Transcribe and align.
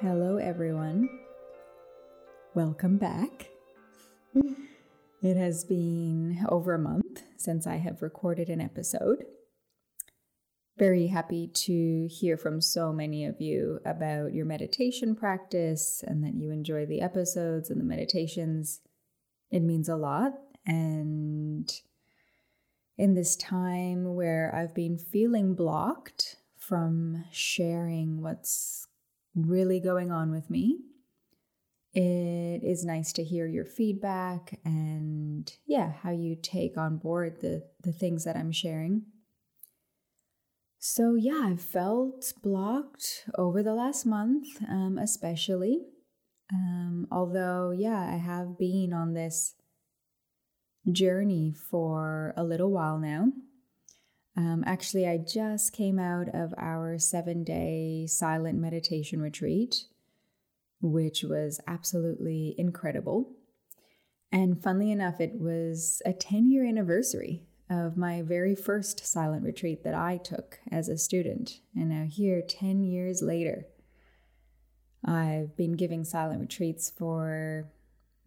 Hello, 0.00 0.36
everyone. 0.36 1.08
Welcome 2.54 2.98
back. 2.98 3.48
It 5.22 5.36
has 5.36 5.64
been 5.64 6.46
over 6.48 6.74
a 6.74 6.78
month 6.78 7.24
since 7.36 7.66
I 7.66 7.78
have 7.78 8.00
recorded 8.00 8.48
an 8.48 8.60
episode. 8.60 9.24
Very 10.78 11.08
happy 11.08 11.48
to 11.48 12.06
hear 12.08 12.36
from 12.36 12.60
so 12.60 12.92
many 12.92 13.24
of 13.24 13.40
you 13.40 13.80
about 13.84 14.32
your 14.34 14.46
meditation 14.46 15.16
practice 15.16 16.04
and 16.06 16.22
that 16.22 16.34
you 16.34 16.52
enjoy 16.52 16.86
the 16.86 17.00
episodes 17.00 17.68
and 17.68 17.80
the 17.80 17.84
meditations. 17.84 18.80
It 19.50 19.64
means 19.64 19.88
a 19.88 19.96
lot. 19.96 20.34
And 20.64 21.68
in 22.96 23.14
this 23.14 23.34
time 23.34 24.14
where 24.14 24.54
I've 24.54 24.76
been 24.76 24.96
feeling 24.96 25.54
blocked 25.56 26.36
from 26.56 27.24
sharing 27.32 28.22
what's 28.22 28.87
really 29.34 29.80
going 29.80 30.10
on 30.10 30.30
with 30.30 30.50
me. 30.50 30.78
It 31.94 32.62
is 32.62 32.84
nice 32.84 33.12
to 33.14 33.24
hear 33.24 33.46
your 33.46 33.64
feedback 33.64 34.60
and 34.64 35.50
yeah, 35.66 35.92
how 36.02 36.10
you 36.10 36.36
take 36.40 36.76
on 36.76 36.98
board 36.98 37.40
the 37.40 37.64
the 37.82 37.92
things 37.92 38.24
that 38.24 38.36
I'm 38.36 38.52
sharing. 38.52 39.02
So 40.78 41.14
yeah, 41.14 41.42
I've 41.44 41.62
felt 41.62 42.32
blocked 42.42 43.24
over 43.36 43.62
the 43.62 43.74
last 43.74 44.06
month, 44.06 44.46
um, 44.68 44.98
especially. 44.98 45.80
Um, 46.52 47.06
although 47.10 47.72
yeah, 47.72 48.00
I 48.00 48.16
have 48.16 48.58
been 48.58 48.92
on 48.92 49.14
this 49.14 49.54
journey 50.92 51.52
for 51.70 52.32
a 52.36 52.44
little 52.44 52.70
while 52.70 52.98
now. 52.98 53.32
Um, 54.38 54.62
actually, 54.66 55.04
I 55.04 55.18
just 55.18 55.72
came 55.72 55.98
out 55.98 56.28
of 56.32 56.54
our 56.56 56.96
seven 56.96 57.42
day 57.42 58.06
silent 58.06 58.56
meditation 58.56 59.20
retreat, 59.20 59.86
which 60.80 61.24
was 61.24 61.60
absolutely 61.66 62.54
incredible. 62.56 63.32
And 64.30 64.62
funnily 64.62 64.92
enough, 64.92 65.20
it 65.20 65.32
was 65.40 66.00
a 66.06 66.12
10 66.12 66.52
year 66.52 66.64
anniversary 66.64 67.42
of 67.68 67.96
my 67.96 68.22
very 68.22 68.54
first 68.54 69.04
silent 69.04 69.42
retreat 69.42 69.82
that 69.82 69.94
I 69.94 70.18
took 70.18 70.60
as 70.70 70.88
a 70.88 70.96
student. 70.96 71.58
And 71.74 71.88
now, 71.88 72.06
here, 72.08 72.40
10 72.40 72.84
years 72.84 73.22
later, 73.22 73.66
I've 75.04 75.56
been 75.56 75.72
giving 75.72 76.04
silent 76.04 76.40
retreats 76.40 76.92
for 76.96 77.72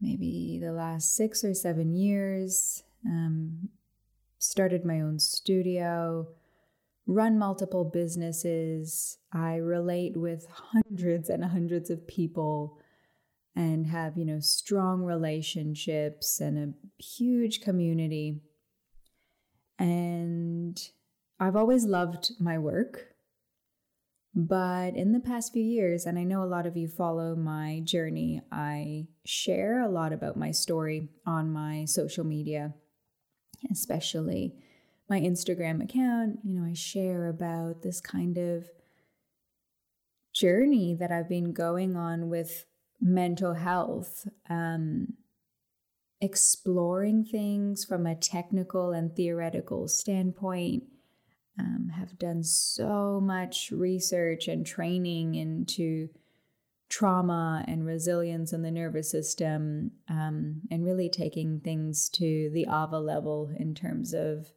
maybe 0.01 0.59
the 0.61 0.73
last 0.73 1.15
six 1.15 1.45
or 1.45 1.53
seven 1.53 1.93
years. 1.93 2.83
Um, 3.05 3.69
started 4.41 4.83
my 4.83 4.99
own 4.99 5.19
studio, 5.19 6.27
run 7.05 7.37
multiple 7.37 7.85
businesses. 7.85 9.19
I 9.31 9.55
relate 9.55 10.17
with 10.17 10.47
hundreds 10.49 11.29
and 11.29 11.45
hundreds 11.45 11.89
of 11.89 12.07
people 12.07 12.79
and 13.55 13.85
have, 13.87 14.17
you 14.17 14.25
know, 14.25 14.39
strong 14.39 15.03
relationships 15.03 16.39
and 16.39 16.57
a 16.57 17.03
huge 17.03 17.61
community. 17.61 18.41
And 19.77 20.81
I've 21.39 21.55
always 21.55 21.85
loved 21.85 22.31
my 22.39 22.57
work. 22.57 23.09
But 24.33 24.95
in 24.95 25.11
the 25.11 25.19
past 25.19 25.53
few 25.53 25.63
years, 25.63 26.05
and 26.05 26.17
I 26.17 26.23
know 26.23 26.41
a 26.41 26.45
lot 26.45 26.65
of 26.65 26.77
you 26.77 26.87
follow 26.87 27.35
my 27.35 27.81
journey, 27.83 28.41
I 28.51 29.07
share 29.25 29.81
a 29.81 29.89
lot 29.89 30.13
about 30.13 30.37
my 30.37 30.51
story 30.51 31.09
on 31.25 31.51
my 31.51 31.85
social 31.85 32.23
media 32.23 32.73
especially 33.69 34.53
my 35.09 35.19
Instagram 35.19 35.83
account, 35.83 36.39
you 36.43 36.57
know, 36.57 36.65
I 36.65 36.73
share 36.73 37.27
about 37.27 37.81
this 37.81 37.99
kind 37.99 38.37
of 38.37 38.69
journey 40.33 40.95
that 40.95 41.11
I've 41.11 41.27
been 41.27 41.51
going 41.51 41.97
on 41.97 42.29
with 42.29 42.65
mental 43.01 43.55
health, 43.55 44.27
um, 44.49 45.13
exploring 46.21 47.25
things 47.25 47.83
from 47.83 48.05
a 48.05 48.15
technical 48.15 48.91
and 48.91 49.13
theoretical 49.13 49.87
standpoint. 49.87 50.83
Um, 51.59 51.91
have 51.93 52.17
done 52.17 52.43
so 52.43 53.19
much 53.21 53.71
research 53.71 54.47
and 54.47 54.65
training 54.65 55.35
into 55.35 56.07
trauma 56.91 57.63
and 57.69 57.85
resilience 57.85 58.51
in 58.51 58.63
the 58.63 58.69
nervous 58.69 59.09
system, 59.09 59.91
um, 60.09 60.61
and 60.69 60.83
really 60.85 61.07
taking 61.07 61.61
things 61.61 62.09
to 62.09 62.51
the 62.53 62.67
AVA 62.67 62.99
level 62.99 63.49
in 63.57 63.73
terms 63.73 64.13
of 64.13 64.51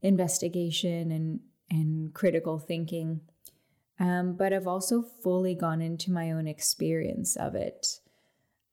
investigation 0.00 1.12
and, 1.12 1.40
and 1.70 2.14
critical 2.14 2.58
thinking. 2.58 3.20
Um, 4.00 4.34
but 4.34 4.52
I've 4.54 4.66
also 4.66 5.02
fully 5.02 5.54
gone 5.54 5.82
into 5.82 6.10
my 6.10 6.32
own 6.32 6.46
experience 6.46 7.36
of 7.36 7.54
it. 7.54 8.00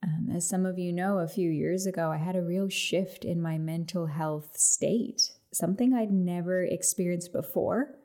Um, 0.02 0.30
as 0.34 0.48
some 0.48 0.66
of 0.66 0.80
you 0.80 0.94
know, 0.94 1.18
a 1.18 1.28
few 1.28 1.50
years 1.50 1.86
ago, 1.86 2.12
I 2.12 2.18
had 2.18 2.38
a 2.38 2.42
real 2.42 2.70
shift 2.70 3.26
in 3.26 3.42
my 3.42 3.58
mental 3.58 4.06
health 4.06 4.56
state, 4.56 5.32
something 5.52 5.94
I'd 5.94 6.12
never 6.12 6.64
experienced 6.64 7.34
before. 7.34 7.96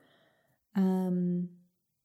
Um, 0.74 1.50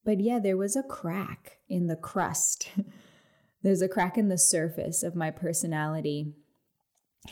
but 0.05 0.21
yeah, 0.21 0.39
there 0.39 0.55
was 0.55 0.75
a 0.75 0.83
crack 0.83 1.57
in 1.67 1.88
the 1.88 1.95
crust. 1.95 2.69
There's 3.63 3.81
a 3.81 3.89
crack 3.89 4.17
in 4.17 4.29
the 4.29 4.38
surface 4.38 5.01
of 5.01 5.16
my 5.16 5.31
personality. 5.31 6.35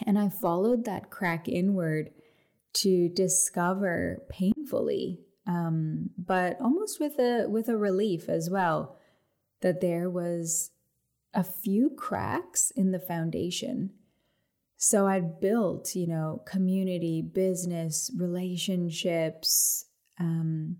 And 0.06 0.17
I 0.17 0.29
followed 0.29 0.85
that 0.85 1.12
crack 1.12 1.47
inward 1.47 2.09
to 2.73 3.07
discover 3.09 4.23
painfully, 4.29 5.19
um, 5.45 6.09
but 6.17 6.59
almost 6.59 7.00
with 7.00 7.19
a 7.19 7.45
with 7.47 7.69
a 7.69 7.78
relief 7.78 8.28
as 8.28 8.50
well, 8.50 8.97
that 9.62 9.79
there 9.79 10.09
was 10.09 10.72
a 11.35 11.44
few 11.44 11.91
cracks 11.91 12.72
in 12.75 12.91
the 12.91 13.00
foundation. 13.00 13.91
So 14.78 15.06
I'd 15.07 15.39
built, 15.39 15.95
you 15.95 16.07
know, 16.07 16.41
community, 16.47 17.22
business, 17.22 18.12
relationships, 18.17 19.85
um, 20.19 20.78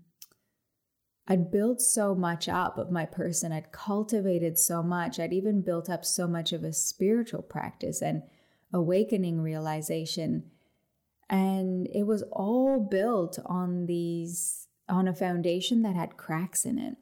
I'd 1.26 1.50
built 1.50 1.80
so 1.80 2.14
much 2.14 2.48
up 2.48 2.76
of 2.76 2.90
my 2.90 3.06
person. 3.06 3.50
I'd 3.50 3.72
cultivated 3.72 4.58
so 4.58 4.82
much. 4.82 5.18
I'd 5.18 5.32
even 5.32 5.62
built 5.62 5.88
up 5.88 6.04
so 6.04 6.26
much 6.26 6.52
of 6.52 6.62
a 6.62 6.72
spiritual 6.72 7.42
practice 7.42 8.02
and 8.02 8.22
awakening 8.72 9.40
realization. 9.40 10.50
And 11.30 11.88
it 11.94 12.02
was 12.02 12.22
all 12.30 12.78
built 12.78 13.38
on 13.46 13.86
these, 13.86 14.68
on 14.88 15.08
a 15.08 15.14
foundation 15.14 15.82
that 15.82 15.96
had 15.96 16.18
cracks 16.18 16.66
in 16.66 16.78
it. 16.78 16.96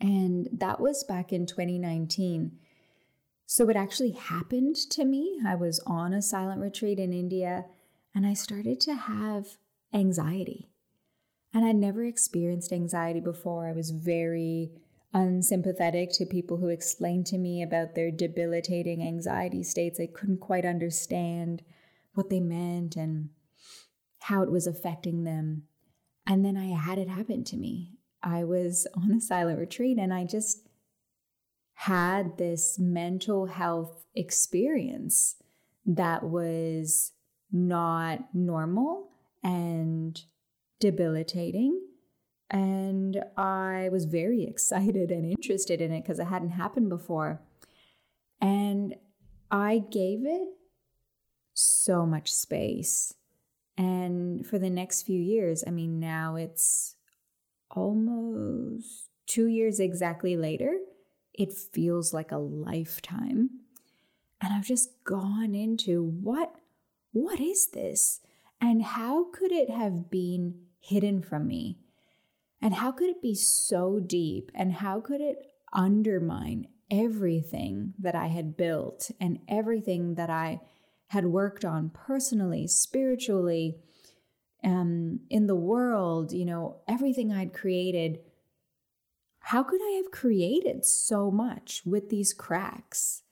And 0.00 0.48
that 0.52 0.80
was 0.80 1.04
back 1.04 1.32
in 1.32 1.46
2019. 1.46 2.58
So 3.46 3.68
it 3.68 3.76
actually 3.76 4.12
happened 4.12 4.74
to 4.90 5.04
me. 5.04 5.40
I 5.46 5.54
was 5.54 5.80
on 5.86 6.12
a 6.12 6.20
silent 6.20 6.60
retreat 6.60 6.98
in 6.98 7.12
India 7.12 7.66
and 8.12 8.26
I 8.26 8.34
started 8.34 8.80
to 8.80 8.94
have 8.94 9.58
anxiety. 9.92 10.73
And 11.54 11.64
I'd 11.64 11.76
never 11.76 12.04
experienced 12.04 12.72
anxiety 12.72 13.20
before. 13.20 13.68
I 13.68 13.72
was 13.72 13.90
very 13.90 14.72
unsympathetic 15.12 16.10
to 16.14 16.26
people 16.26 16.56
who 16.56 16.68
explained 16.68 17.26
to 17.26 17.38
me 17.38 17.62
about 17.62 17.94
their 17.94 18.10
debilitating 18.10 19.00
anxiety 19.00 19.62
states. 19.62 20.00
I 20.00 20.06
couldn't 20.06 20.40
quite 20.40 20.64
understand 20.64 21.62
what 22.14 22.28
they 22.28 22.40
meant 22.40 22.96
and 22.96 23.28
how 24.18 24.42
it 24.42 24.50
was 24.50 24.66
affecting 24.66 25.22
them. 25.22 25.62
And 26.26 26.44
then 26.44 26.56
I 26.56 26.76
had 26.76 26.98
it 26.98 27.08
happen 27.08 27.44
to 27.44 27.56
me. 27.56 27.92
I 28.20 28.42
was 28.42 28.88
on 28.96 29.12
a 29.12 29.20
silent 29.20 29.60
retreat 29.60 29.96
and 29.98 30.12
I 30.12 30.24
just 30.24 30.68
had 31.74 32.36
this 32.36 32.78
mental 32.78 33.46
health 33.46 34.04
experience 34.14 35.36
that 35.86 36.24
was 36.24 37.12
not 37.52 38.34
normal 38.34 39.10
and 39.42 40.20
debilitating. 40.80 41.80
And 42.50 43.22
I 43.36 43.88
was 43.90 44.04
very 44.04 44.44
excited 44.48 45.10
and 45.10 45.24
interested 45.24 45.80
in 45.80 45.92
it 45.92 46.02
because 46.02 46.18
it 46.18 46.26
hadn't 46.26 46.50
happened 46.50 46.88
before. 46.88 47.40
And 48.40 48.94
I 49.50 49.78
gave 49.90 50.26
it 50.26 50.48
so 51.54 52.04
much 52.04 52.32
space. 52.32 53.14
And 53.76 54.46
for 54.46 54.58
the 54.58 54.70
next 54.70 55.02
few 55.02 55.20
years, 55.20 55.64
I 55.66 55.70
mean, 55.70 55.98
now 55.98 56.36
it's 56.36 56.96
almost 57.70 59.08
two 59.26 59.46
years 59.46 59.80
exactly 59.80 60.36
later, 60.36 60.76
it 61.32 61.52
feels 61.52 62.14
like 62.14 62.30
a 62.30 62.38
lifetime. 62.38 63.50
And 64.40 64.52
I've 64.52 64.66
just 64.66 64.90
gone 65.04 65.54
into 65.54 66.02
what 66.02 66.56
what 67.12 67.38
is 67.38 67.68
this? 67.68 68.20
And 68.64 68.82
how 68.82 69.24
could 69.24 69.52
it 69.52 69.68
have 69.68 70.10
been 70.10 70.54
hidden 70.80 71.20
from 71.20 71.46
me? 71.46 71.80
And 72.62 72.74
how 72.74 72.92
could 72.92 73.10
it 73.10 73.20
be 73.20 73.34
so 73.34 74.00
deep? 74.00 74.50
And 74.54 74.72
how 74.72 75.00
could 75.00 75.20
it 75.20 75.36
undermine 75.72 76.68
everything 76.90 77.92
that 77.98 78.14
I 78.14 78.28
had 78.28 78.56
built 78.56 79.10
and 79.20 79.38
everything 79.48 80.14
that 80.14 80.30
I 80.30 80.60
had 81.08 81.26
worked 81.26 81.66
on 81.66 81.90
personally, 81.90 82.66
spiritually, 82.66 83.76
um, 84.62 85.20
in 85.28 85.46
the 85.46 85.54
world, 85.54 86.32
you 86.32 86.46
know, 86.46 86.80
everything 86.88 87.30
I'd 87.32 87.52
created? 87.52 88.20
how 89.48 89.62
could 89.62 89.82
I 89.82 90.00
have 90.02 90.10
created 90.10 90.86
so 90.86 91.30
much 91.30 91.82
with 91.84 92.08
these 92.08 92.32
cracks? 92.32 93.24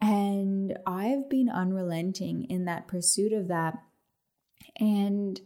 And 0.00 0.78
I've 0.86 1.28
been 1.28 1.50
unrelenting 1.50 2.44
in 2.44 2.64
that 2.64 2.88
pursuit 2.88 3.34
of 3.34 3.48
that. 3.48 3.74
And 4.76 5.40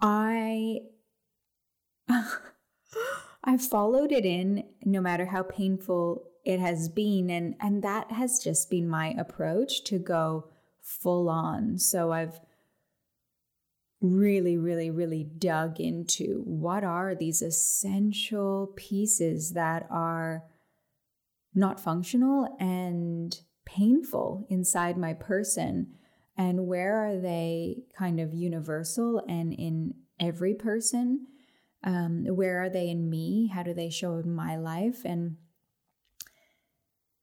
I 0.00 0.80
I 3.44 3.56
followed 3.58 4.12
it 4.12 4.24
in 4.24 4.64
no 4.84 5.00
matter 5.00 5.26
how 5.26 5.42
painful 5.42 6.24
it 6.44 6.60
has 6.60 6.88
been 6.88 7.30
and 7.30 7.54
and 7.60 7.82
that 7.82 8.12
has 8.12 8.38
just 8.38 8.70
been 8.70 8.88
my 8.88 9.14
approach 9.18 9.84
to 9.84 9.98
go 9.98 10.48
full 10.82 11.28
on. 11.28 11.78
So 11.78 12.12
I've 12.12 12.40
really 14.00 14.58
really 14.58 14.90
really 14.90 15.24
dug 15.24 15.80
into 15.80 16.42
what 16.44 16.84
are 16.84 17.14
these 17.14 17.40
essential 17.40 18.72
pieces 18.76 19.52
that 19.52 19.86
are 19.90 20.44
not 21.54 21.80
functional 21.80 22.54
and 22.60 23.40
painful 23.64 24.46
inside 24.50 24.98
my 24.98 25.14
person 25.14 25.94
and 26.36 26.66
where 26.66 26.96
are 26.96 27.16
they 27.16 27.84
kind 27.96 28.20
of 28.20 28.34
universal 28.34 29.22
and 29.28 29.52
in 29.52 29.94
every 30.18 30.54
person? 30.54 31.26
Um, 31.82 32.24
where 32.26 32.62
are 32.62 32.70
they 32.70 32.88
in 32.88 33.10
me? 33.10 33.48
How 33.48 33.62
do 33.62 33.74
they 33.74 33.90
show 33.90 34.16
in 34.16 34.34
my 34.34 34.56
life? 34.56 35.02
And 35.04 35.36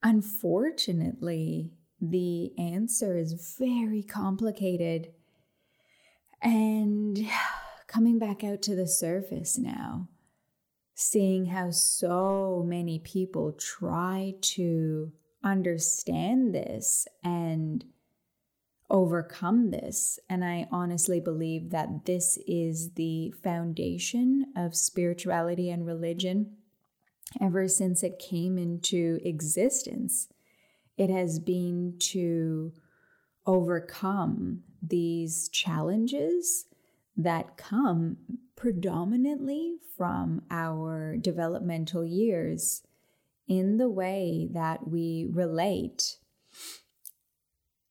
unfortunately 0.03 1.71
the 1.99 2.51
answer 2.57 3.17
is 3.17 3.55
very 3.59 4.03
complicated. 4.03 5.11
And 6.41 7.27
coming 7.87 8.17
back 8.17 8.43
out 8.43 8.61
to 8.63 8.75
the 8.75 8.87
surface 8.87 9.57
now 9.57 10.07
seeing 11.01 11.47
how 11.47 11.71
so 11.71 12.63
many 12.67 12.99
people 12.99 13.53
try 13.53 14.35
to 14.39 15.11
understand 15.43 16.53
this 16.53 17.07
and 17.23 17.83
overcome 18.91 19.71
this. 19.71 20.19
And 20.29 20.43
I 20.43 20.67
honestly 20.71 21.19
believe 21.19 21.71
that 21.71 22.05
this 22.05 22.37
is 22.45 22.91
the 22.91 23.33
foundation 23.41 24.47
of 24.55 24.75
spirituality 24.75 25.71
and 25.71 25.85
religion 25.85 26.57
ever 27.41 27.67
since 27.67 28.03
it 28.03 28.19
came 28.19 28.57
into 28.57 29.19
existence. 29.23 30.27
It 30.97 31.09
has 31.09 31.39
been 31.39 31.95
to 31.99 32.73
overcome 33.47 34.63
these 34.83 35.47
challenges 35.49 36.65
that 37.15 37.57
come 37.57 38.17
predominantly 38.55 39.77
from 39.97 40.41
our 40.51 41.15
developmental 41.17 42.05
years 42.05 42.83
in 43.47 43.77
the 43.77 43.89
way 43.89 44.47
that 44.51 44.87
we 44.87 45.27
relate. 45.29 46.17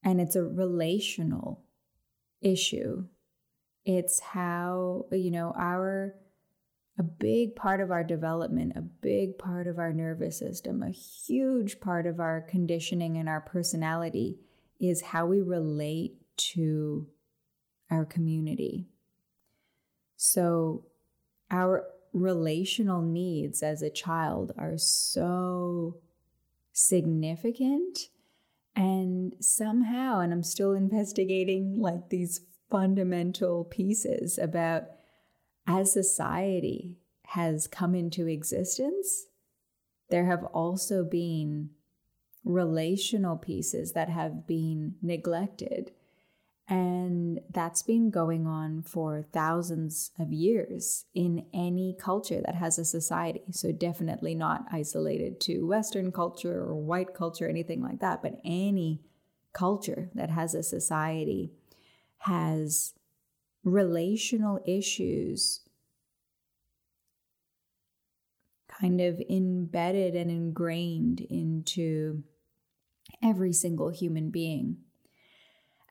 And 0.03 0.21
it's 0.21 0.37
a 0.37 0.43
relational 0.43 1.63
issue. 2.41 3.05
It's 3.85 4.21
how, 4.21 5.07
you 5.13 5.31
know, 5.31 5.53
our, 5.57 6.15
a 6.99 7.03
big 7.03 7.57
part 7.57 7.81
of 7.81 7.91
our 7.91 8.05
development, 8.05 8.75
a 8.77 8.83
big 8.83 9.39
part 9.39 9.67
of 9.67 9.79
our 9.79 9.93
nervous 9.93 10.39
system, 10.39 10.83
a 10.83 10.91
huge 10.91 11.81
part 11.81 12.07
of 12.07 12.21
our 12.21 12.41
conditioning 12.41 13.17
and 13.17 13.29
our 13.29 13.41
personality 13.41 14.39
is 14.79 15.03
how 15.03 15.27
we 15.27 15.41
relate 15.41 16.17
to 16.37 17.07
our 17.91 18.05
community. 18.05 18.87
So, 20.17 20.87
our 21.51 21.87
relational 22.13 23.03
needs 23.03 23.63
as 23.63 23.83
a 23.83 23.91
child 23.91 24.53
are 24.59 24.77
so 24.77 25.97
significant. 26.73 28.09
And 28.77 29.35
somehow, 29.41 30.21
and 30.21 30.33
I'm 30.33 30.43
still 30.43 30.73
investigating 30.85 31.81
like 31.81 32.09
these 32.09 32.41
fundamental 32.71 33.65
pieces 33.65 34.39
about 34.39 34.85
as 35.67 35.93
society 35.93 36.99
has 37.27 37.67
come 37.67 37.95
into 37.95 38.27
existence, 38.27 39.27
there 40.09 40.27
have 40.27 40.45
also 40.47 41.05
been 41.05 41.71
relational 42.45 43.37
pieces 43.37 43.93
that 43.93 44.09
have 44.09 44.47
been 44.47 44.95
neglected 45.03 45.93
and 46.71 47.41
that's 47.51 47.83
been 47.83 48.11
going 48.11 48.47
on 48.47 48.83
for 48.83 49.27
thousands 49.33 50.13
of 50.21 50.33
years 50.33 51.05
in 51.13 51.45
any 51.53 51.97
culture 51.99 52.41
that 52.47 52.55
has 52.55 52.79
a 52.79 52.85
society. 52.85 53.43
So, 53.51 53.73
definitely 53.73 54.37
not 54.37 54.67
isolated 54.71 55.41
to 55.43 55.67
Western 55.67 56.13
culture 56.13 56.63
or 56.63 56.77
white 56.77 57.13
culture, 57.13 57.49
anything 57.49 57.83
like 57.83 57.99
that, 57.99 58.23
but 58.23 58.41
any 58.45 59.03
culture 59.53 60.11
that 60.15 60.31
has 60.31 60.55
a 60.55 60.63
society 60.63 61.51
has 62.19 62.95
relational 63.65 64.61
issues 64.65 65.63
kind 68.69 69.01
of 69.01 69.21
embedded 69.29 70.15
and 70.15 70.31
ingrained 70.31 71.21
into 71.21 72.23
every 73.23 73.53
single 73.53 73.89
human 73.89 74.31
being 74.31 74.77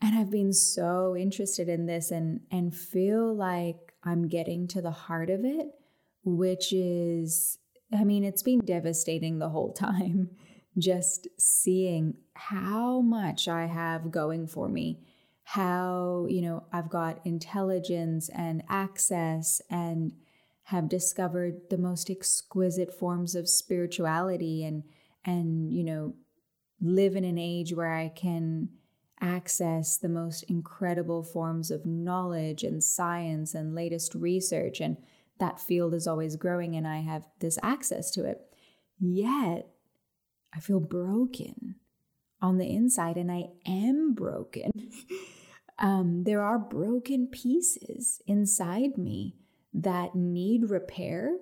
and 0.01 0.17
I've 0.17 0.31
been 0.31 0.53
so 0.53 1.15
interested 1.15 1.67
in 1.69 1.85
this 1.85 2.11
and 2.11 2.41
and 2.51 2.75
feel 2.75 3.33
like 3.35 3.93
I'm 4.03 4.27
getting 4.27 4.67
to 4.69 4.81
the 4.81 4.91
heart 4.91 5.29
of 5.29 5.43
it, 5.43 5.67
which 6.23 6.71
is 6.73 7.57
I 7.93 8.03
mean, 8.03 8.23
it's 8.23 8.43
been 8.43 8.59
devastating 8.59 9.39
the 9.39 9.49
whole 9.49 9.73
time 9.73 10.29
just 10.77 11.27
seeing 11.37 12.15
how 12.33 13.01
much 13.01 13.47
I 13.47 13.65
have 13.65 14.11
going 14.11 14.47
for 14.47 14.69
me. 14.69 14.99
How, 15.43 16.27
you 16.29 16.41
know, 16.43 16.63
I've 16.71 16.89
got 16.89 17.25
intelligence 17.25 18.29
and 18.29 18.63
access 18.69 19.61
and 19.69 20.13
have 20.63 20.87
discovered 20.87 21.55
the 21.71 21.77
most 21.79 22.09
exquisite 22.09 22.93
forms 22.93 23.33
of 23.33 23.49
spirituality 23.49 24.63
and 24.63 24.83
and 25.25 25.73
you 25.73 25.83
know 25.83 26.13
live 26.79 27.15
in 27.15 27.23
an 27.23 27.39
age 27.39 27.73
where 27.73 27.91
I 27.91 28.09
can 28.09 28.69
access 29.21 29.97
the 29.97 30.09
most 30.09 30.43
incredible 30.43 31.23
forms 31.23 31.71
of 31.71 31.85
knowledge 31.85 32.63
and 32.63 32.83
science 32.83 33.53
and 33.53 33.75
latest 33.75 34.15
research. 34.15 34.79
And 34.79 34.97
that 35.39 35.59
field 35.59 35.93
is 35.93 36.07
always 36.07 36.35
growing, 36.35 36.75
and 36.75 36.87
I 36.87 36.99
have 36.99 37.27
this 37.39 37.57
access 37.63 38.11
to 38.11 38.25
it. 38.25 38.41
Yet, 38.99 39.67
I 40.53 40.59
feel 40.59 40.79
broken 40.79 41.75
on 42.41 42.57
the 42.57 42.73
inside, 42.73 43.17
and 43.17 43.31
I 43.31 43.45
am 43.65 44.13
broken. 44.13 44.71
um, 45.79 46.23
there 46.23 46.41
are 46.41 46.59
broken 46.59 47.27
pieces 47.27 48.21
inside 48.27 48.97
me 48.97 49.35
that 49.73 50.15
need 50.15 50.69
repair 50.69 51.37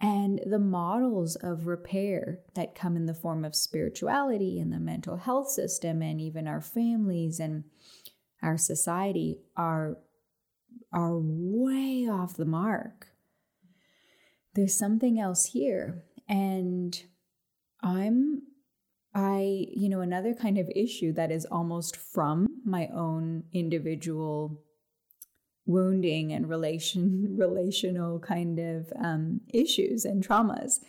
and 0.00 0.40
the 0.46 0.58
models 0.58 1.36
of 1.36 1.66
repair 1.66 2.40
that 2.54 2.74
come 2.74 2.96
in 2.96 3.06
the 3.06 3.14
form 3.14 3.44
of 3.44 3.54
spirituality 3.54 4.58
and 4.58 4.72
the 4.72 4.80
mental 4.80 5.16
health 5.16 5.50
system 5.50 6.00
and 6.00 6.20
even 6.20 6.46
our 6.46 6.62
families 6.62 7.38
and 7.38 7.64
our 8.42 8.56
society 8.56 9.38
are 9.56 9.98
are 10.92 11.18
way 11.18 12.08
off 12.10 12.36
the 12.36 12.44
mark. 12.44 13.08
There's 14.54 14.74
something 14.74 15.20
else 15.20 15.46
here 15.46 16.04
and 16.28 16.98
I'm 17.82 18.42
I, 19.12 19.66
you 19.74 19.88
know, 19.88 20.02
another 20.02 20.34
kind 20.34 20.56
of 20.56 20.70
issue 20.74 21.12
that 21.14 21.32
is 21.32 21.44
almost 21.44 21.96
from 21.96 22.46
my 22.64 22.88
own 22.94 23.42
individual 23.52 24.62
wounding 25.70 26.32
and 26.32 26.48
relation 26.48 27.36
relational 27.38 28.18
kind 28.18 28.58
of 28.58 28.92
um, 29.02 29.40
issues 29.52 30.04
and 30.04 30.26
traumas 30.26 30.80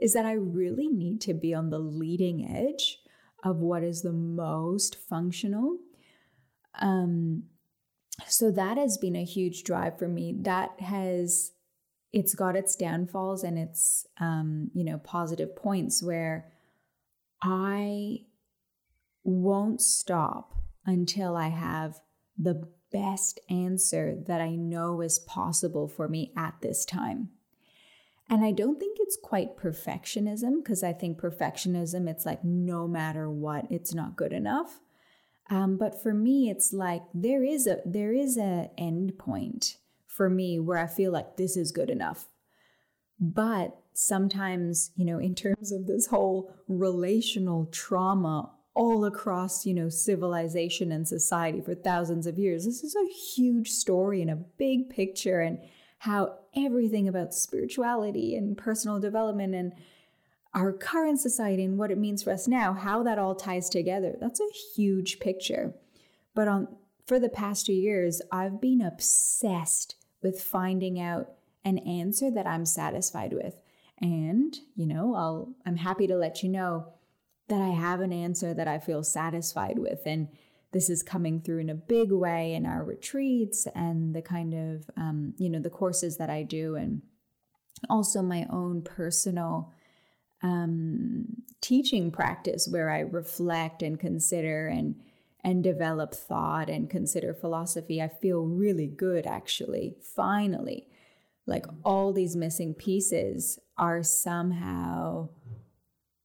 is 0.00 0.14
that 0.14 0.24
I 0.24 0.32
really 0.32 0.88
need 0.88 1.20
to 1.22 1.34
be 1.34 1.54
on 1.54 1.70
the 1.70 1.78
leading 1.78 2.48
edge 2.48 2.98
of 3.44 3.58
what 3.58 3.82
is 3.82 4.02
the 4.02 4.12
most 4.12 4.96
functional. 4.96 5.76
Um, 6.80 7.44
so 8.26 8.50
that 8.50 8.76
has 8.76 8.98
been 8.98 9.16
a 9.16 9.24
huge 9.24 9.62
drive 9.64 9.98
for 9.98 10.08
me. 10.08 10.34
That 10.40 10.80
has 10.80 11.52
it's 12.12 12.34
got 12.34 12.56
its 12.56 12.74
downfalls 12.74 13.44
and 13.44 13.58
its 13.58 14.06
um, 14.18 14.70
you 14.74 14.84
know 14.84 14.98
positive 14.98 15.54
points 15.54 16.02
where 16.02 16.50
I 17.42 18.20
won't 19.22 19.80
stop 19.80 20.54
until 20.86 21.36
I 21.36 21.48
have 21.48 22.00
the 22.38 22.68
best 22.92 23.40
answer 23.48 24.16
that 24.26 24.40
I 24.40 24.54
know 24.56 25.00
is 25.00 25.18
possible 25.18 25.88
for 25.88 26.08
me 26.08 26.32
at 26.36 26.54
this 26.60 26.84
time. 26.84 27.30
And 28.28 28.44
I 28.44 28.52
don't 28.52 28.78
think 28.78 28.98
it's 29.00 29.18
quite 29.20 29.56
perfectionism 29.56 30.62
because 30.62 30.84
I 30.84 30.92
think 30.92 31.20
perfectionism, 31.20 32.08
it's 32.08 32.24
like 32.24 32.44
no 32.44 32.86
matter 32.86 33.28
what, 33.28 33.66
it's 33.70 33.92
not 33.92 34.16
good 34.16 34.32
enough. 34.32 34.80
Um, 35.50 35.76
but 35.76 36.00
for 36.00 36.14
me, 36.14 36.48
it's 36.48 36.72
like 36.72 37.02
there 37.12 37.42
is 37.42 37.66
a 37.66 37.78
there 37.84 38.12
is 38.12 38.38
a 38.38 38.70
end 38.78 39.18
point 39.18 39.78
for 40.06 40.30
me 40.30 40.60
where 40.60 40.78
I 40.78 40.86
feel 40.86 41.10
like 41.10 41.36
this 41.36 41.56
is 41.56 41.72
good 41.72 41.90
enough. 41.90 42.28
But 43.18 43.76
sometimes, 43.92 44.92
you 44.94 45.04
know, 45.04 45.18
in 45.18 45.34
terms 45.34 45.72
of 45.72 45.86
this 45.86 46.06
whole 46.06 46.54
relational 46.68 47.66
trauma 47.66 48.52
all 48.74 49.04
across, 49.04 49.66
you 49.66 49.74
know, 49.74 49.88
civilization 49.88 50.92
and 50.92 51.06
society 51.06 51.60
for 51.60 51.74
thousands 51.74 52.26
of 52.26 52.38
years, 52.38 52.64
this 52.64 52.82
is 52.82 52.94
a 52.94 53.12
huge 53.34 53.70
story 53.70 54.22
and 54.22 54.30
a 54.30 54.36
big 54.36 54.88
picture 54.88 55.40
and 55.40 55.58
how 55.98 56.38
everything 56.56 57.08
about 57.08 57.34
spirituality 57.34 58.34
and 58.34 58.56
personal 58.56 58.98
development 58.98 59.54
and 59.54 59.72
our 60.54 60.72
current 60.72 61.20
society 61.20 61.64
and 61.64 61.78
what 61.78 61.90
it 61.90 61.98
means 61.98 62.22
for 62.22 62.32
us 62.32 62.48
now, 62.48 62.72
how 62.72 63.02
that 63.02 63.18
all 63.18 63.34
ties 63.34 63.68
together. 63.68 64.16
That's 64.20 64.40
a 64.40 64.48
huge 64.74 65.20
picture. 65.20 65.74
But 66.34 66.48
on 66.48 66.68
for 67.06 67.18
the 67.18 67.28
past 67.28 67.66
two 67.66 67.72
years, 67.72 68.22
I've 68.30 68.60
been 68.60 68.80
obsessed 68.80 69.96
with 70.22 70.40
finding 70.40 71.00
out 71.00 71.32
an 71.64 71.78
answer 71.78 72.30
that 72.30 72.46
I'm 72.46 72.64
satisfied 72.64 73.32
with. 73.32 73.56
And, 74.00 74.56
you 74.74 74.86
know, 74.86 75.14
I'll 75.14 75.54
I'm 75.66 75.76
happy 75.76 76.06
to 76.06 76.16
let 76.16 76.42
you 76.42 76.48
know 76.48 76.92
that 77.50 77.60
I 77.60 77.68
have 77.68 78.00
an 78.00 78.12
answer 78.12 78.54
that 78.54 78.66
I 78.66 78.78
feel 78.78 79.02
satisfied 79.02 79.78
with. 79.78 80.00
And 80.06 80.28
this 80.72 80.88
is 80.88 81.02
coming 81.02 81.40
through 81.40 81.58
in 81.58 81.68
a 81.68 81.74
big 81.74 82.12
way 82.12 82.54
in 82.54 82.64
our 82.64 82.82
retreats 82.82 83.66
and 83.74 84.14
the 84.14 84.22
kind 84.22 84.54
of, 84.54 84.90
um, 84.96 85.34
you 85.36 85.50
know, 85.50 85.58
the 85.58 85.68
courses 85.68 86.16
that 86.16 86.30
I 86.30 86.44
do, 86.44 86.76
and 86.76 87.02
also 87.88 88.22
my 88.22 88.46
own 88.50 88.82
personal 88.82 89.72
um, 90.42 91.42
teaching 91.60 92.10
practice 92.10 92.68
where 92.68 92.88
I 92.90 93.00
reflect 93.00 93.82
and 93.82 93.98
consider 93.98 94.68
and 94.68 94.96
and 95.42 95.64
develop 95.64 96.14
thought 96.14 96.68
and 96.68 96.90
consider 96.90 97.32
philosophy. 97.32 98.00
I 98.00 98.08
feel 98.08 98.42
really 98.44 98.86
good 98.86 99.26
actually. 99.26 99.96
Finally, 100.02 100.86
like 101.46 101.66
all 101.82 102.12
these 102.12 102.36
missing 102.36 102.74
pieces 102.74 103.58
are 103.78 104.02
somehow 104.02 105.30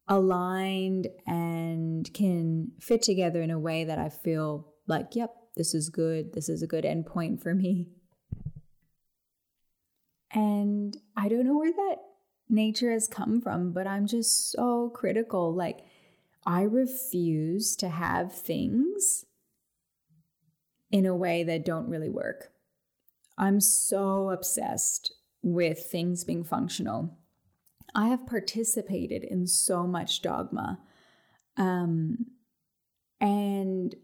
aligned 0.08 1.08
and 1.26 2.12
can 2.14 2.72
fit 2.80 3.02
together 3.02 3.42
in 3.42 3.52
a 3.52 3.60
way 3.60 3.84
that 3.84 3.98
I 3.98 4.10
feel 4.10 4.74
like, 4.88 5.16
yep, 5.16 5.34
this 5.56 5.74
is 5.74 5.90
good. 5.90 6.34
This 6.34 6.50
is 6.50 6.62
a 6.62 6.68
good 6.68 6.84
endpoint 6.84 7.42
for 7.42 7.56
me. 7.56 7.88
And 10.32 10.96
I 11.16 11.30
don't 11.30 11.46
know 11.46 11.58
where 11.58 11.72
that 11.72 11.96
nature 12.50 12.92
has 12.92 13.08
come 13.08 13.42
from, 13.42 13.72
but 13.72 13.88
I'm 13.88 14.06
just 14.06 14.52
so 14.52 14.90
critical. 14.90 15.54
Like, 15.54 15.80
I 16.46 16.62
refuse 16.62 17.76
to 17.78 17.90
have 17.90 18.34
things 18.34 19.26
in 20.92 21.06
a 21.06 21.16
way 21.16 21.44
that 21.44 21.66
don't 21.66 21.90
really 21.90 22.10
work. 22.10 22.52
I'm 23.38 23.60
so 23.60 24.30
obsessed 24.30 25.14
with 25.42 25.80
things 25.80 26.24
being 26.24 26.44
functional 26.44 27.18
I 27.96 28.10
have 28.10 28.28
participated 28.28 29.24
in 29.24 29.48
so 29.48 29.88
much 29.88 30.22
dogma. 30.22 30.80
Um, 31.58 32.26
and 33.22 33.96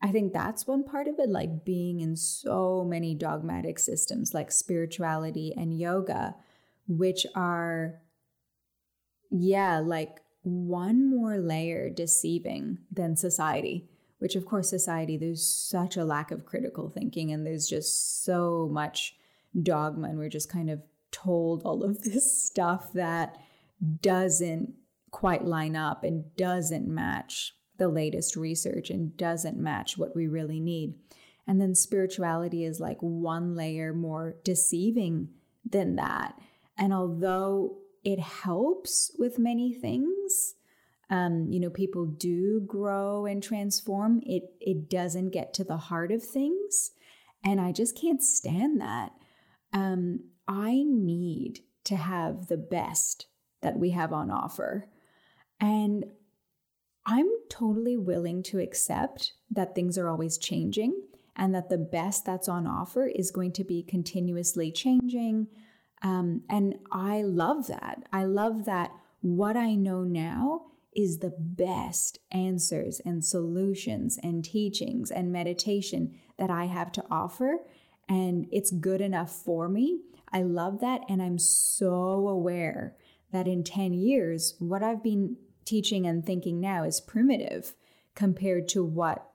I 0.00 0.12
think 0.12 0.32
that's 0.32 0.66
one 0.66 0.84
part 0.84 1.08
of 1.08 1.16
it, 1.18 1.28
like 1.28 1.64
being 1.64 2.00
in 2.00 2.16
so 2.16 2.84
many 2.88 3.14
dogmatic 3.14 3.78
systems 3.78 4.32
like 4.32 4.50
spirituality 4.52 5.52
and 5.56 5.78
yoga, 5.78 6.36
which 6.86 7.26
are, 7.34 8.00
yeah, 9.30 9.80
like 9.80 10.20
one 10.42 11.08
more 11.10 11.38
layer 11.38 11.90
deceiving 11.90 12.78
than 12.90 13.16
society, 13.16 13.88
which, 14.18 14.36
of 14.36 14.46
course, 14.46 14.70
society, 14.70 15.16
there's 15.16 15.44
such 15.44 15.96
a 15.96 16.04
lack 16.04 16.30
of 16.30 16.46
critical 16.46 16.88
thinking 16.88 17.32
and 17.32 17.44
there's 17.44 17.68
just 17.68 18.24
so 18.24 18.68
much 18.72 19.16
dogma, 19.60 20.08
and 20.08 20.18
we're 20.18 20.28
just 20.28 20.48
kind 20.48 20.70
of 20.70 20.80
told 21.12 21.62
all 21.62 21.84
of 21.84 22.02
this 22.02 22.44
stuff 22.44 22.92
that 22.92 23.36
doesn't 24.00 24.74
quite 25.10 25.44
line 25.44 25.76
up 25.76 26.04
and 26.04 26.34
doesn't 26.36 26.88
match 26.88 27.54
the 27.78 27.88
latest 27.88 28.36
research 28.36 28.90
and 28.90 29.16
doesn't 29.16 29.58
match 29.58 29.96
what 29.96 30.16
we 30.16 30.26
really 30.26 30.60
need. 30.60 30.94
And 31.46 31.60
then 31.60 31.74
spirituality 31.74 32.64
is 32.64 32.80
like 32.80 32.98
one 33.00 33.54
layer 33.54 33.92
more 33.92 34.36
deceiving 34.44 35.28
than 35.68 35.96
that. 35.96 36.34
And 36.78 36.92
although 36.92 37.78
it 38.04 38.20
helps 38.20 39.14
with 39.18 39.38
many 39.38 39.72
things, 39.72 40.54
um, 41.12 41.48
you 41.50 41.60
know, 41.60 41.68
people 41.68 42.06
do 42.06 42.62
grow 42.66 43.26
and 43.26 43.42
transform. 43.42 44.22
It 44.24 44.44
it 44.60 44.88
doesn't 44.88 45.30
get 45.30 45.52
to 45.54 45.64
the 45.64 45.76
heart 45.76 46.10
of 46.10 46.22
things, 46.22 46.92
and 47.44 47.60
I 47.60 47.70
just 47.70 48.00
can't 48.00 48.22
stand 48.22 48.80
that. 48.80 49.12
Um, 49.74 50.20
I 50.46 50.82
need 50.84 51.60
to 51.84 51.96
have 51.96 52.48
the 52.48 52.56
best 52.56 53.26
that 53.60 53.78
we 53.78 53.90
have 53.90 54.12
on 54.12 54.30
offer. 54.30 54.88
And 55.60 56.04
I'm 57.06 57.28
totally 57.48 57.96
willing 57.96 58.42
to 58.44 58.58
accept 58.58 59.32
that 59.50 59.74
things 59.74 59.98
are 59.98 60.08
always 60.08 60.38
changing 60.38 61.00
and 61.36 61.54
that 61.54 61.68
the 61.68 61.78
best 61.78 62.24
that's 62.24 62.48
on 62.48 62.66
offer 62.66 63.06
is 63.06 63.30
going 63.30 63.52
to 63.52 63.64
be 63.64 63.82
continuously 63.82 64.70
changing. 64.70 65.48
Um, 66.02 66.42
and 66.48 66.76
I 66.90 67.22
love 67.22 67.66
that. 67.68 68.04
I 68.12 68.24
love 68.24 68.64
that 68.66 68.92
what 69.20 69.56
I 69.56 69.74
know 69.74 70.02
now 70.02 70.66
is 70.94 71.18
the 71.18 71.34
best 71.38 72.18
answers 72.30 73.00
and 73.04 73.24
solutions 73.24 74.18
and 74.22 74.44
teachings 74.44 75.10
and 75.10 75.32
meditation 75.32 76.14
that 76.38 76.50
I 76.50 76.66
have 76.66 76.92
to 76.92 77.04
offer. 77.10 77.58
And 78.08 78.46
it's 78.52 78.70
good 78.70 79.00
enough 79.00 79.32
for 79.32 79.68
me. 79.68 80.00
I 80.32 80.42
love 80.42 80.80
that. 80.80 81.02
And 81.08 81.22
I'm 81.22 81.38
so 81.38 82.28
aware 82.28 82.96
that 83.32 83.46
in 83.46 83.64
10 83.64 83.92
years, 83.92 84.54
what 84.58 84.82
I've 84.82 85.02
been 85.02 85.36
teaching 85.64 86.06
and 86.06 86.24
thinking 86.24 86.60
now 86.60 86.84
is 86.84 87.00
primitive 87.00 87.74
compared 88.14 88.68
to 88.68 88.84
what 88.84 89.30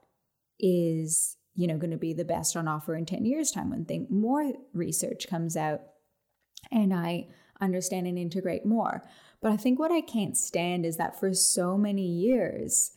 is 0.60 1.38
you 1.56 1.68
know 1.68 1.77
going 1.77 1.92
to 1.92 1.98
be 1.98 2.13
the 2.13 2.25
best 2.25 2.56
on 2.56 2.68
offer 2.68 2.96
in 2.96 3.06
10 3.06 3.25
years 3.25 3.51
time 3.51 3.70
when 3.70 3.86
think 3.86 4.10
more 4.10 4.54
research 4.74 5.27
comes 5.27 5.56
out 5.56 5.82
and 6.72 6.94
i 6.94 7.27
understand 7.62 8.08
and 8.08 8.18
integrate 8.18 8.66
more 8.66 9.04
but 9.42 9.51
i 9.51 9.58
think 9.58 9.80
what 9.80 9.92
i 9.92 10.01
can't 10.01 10.38
stand 10.38 10.86
is 10.86 10.98
that 10.98 11.20
for 11.20 11.34
so 11.34 11.77
many 11.77 12.06
years 12.08 12.92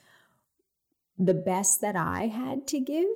the 1.19 1.35
best 1.35 1.81
that 1.81 1.97
i 1.97 2.27
had 2.27 2.67
to 2.67 2.81
give 2.81 3.07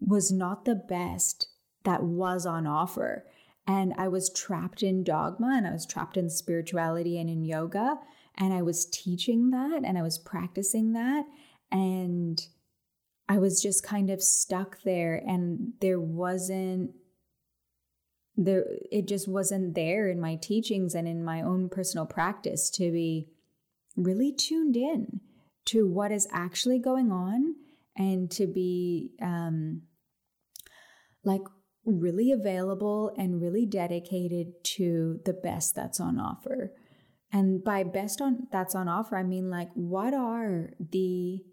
was 0.00 0.32
not 0.32 0.64
the 0.64 0.74
best 0.74 1.48
that 1.84 2.02
was 2.02 2.46
on 2.46 2.66
offer 2.66 3.24
and 3.70 3.94
I 3.96 4.08
was 4.08 4.30
trapped 4.30 4.82
in 4.82 5.04
dogma 5.04 5.52
and 5.56 5.64
I 5.64 5.70
was 5.70 5.86
trapped 5.86 6.16
in 6.16 6.28
spirituality 6.28 7.20
and 7.20 7.30
in 7.30 7.44
yoga. 7.44 8.00
And 8.36 8.52
I 8.52 8.62
was 8.62 8.84
teaching 8.86 9.50
that 9.50 9.82
and 9.84 9.96
I 9.96 10.02
was 10.02 10.18
practicing 10.18 10.92
that. 10.94 11.24
And 11.70 12.44
I 13.28 13.38
was 13.38 13.62
just 13.62 13.84
kind 13.84 14.10
of 14.10 14.20
stuck 14.20 14.82
there. 14.82 15.22
And 15.24 15.74
there 15.80 16.00
wasn't, 16.00 16.90
there, 18.36 18.64
it 18.90 19.06
just 19.06 19.28
wasn't 19.28 19.76
there 19.76 20.08
in 20.08 20.20
my 20.20 20.34
teachings 20.34 20.96
and 20.96 21.06
in 21.06 21.24
my 21.24 21.40
own 21.40 21.68
personal 21.68 22.06
practice 22.06 22.70
to 22.70 22.90
be 22.90 23.28
really 23.96 24.32
tuned 24.32 24.76
in 24.76 25.20
to 25.66 25.86
what 25.86 26.10
is 26.10 26.26
actually 26.32 26.80
going 26.80 27.12
on 27.12 27.54
and 27.96 28.32
to 28.32 28.48
be 28.48 29.12
um, 29.22 29.82
like 31.22 31.42
really 31.90 32.32
available 32.32 33.12
and 33.16 33.40
really 33.40 33.66
dedicated 33.66 34.62
to 34.64 35.20
the 35.24 35.32
best 35.32 35.74
that's 35.74 36.00
on 36.00 36.18
offer. 36.18 36.72
And 37.32 37.62
by 37.62 37.84
best 37.84 38.20
on 38.20 38.48
that's 38.50 38.74
on 38.74 38.88
offer, 38.88 39.16
I 39.16 39.22
mean 39.22 39.50
like 39.50 39.70
what 39.74 40.14
are 40.14 40.70
the 40.78 41.44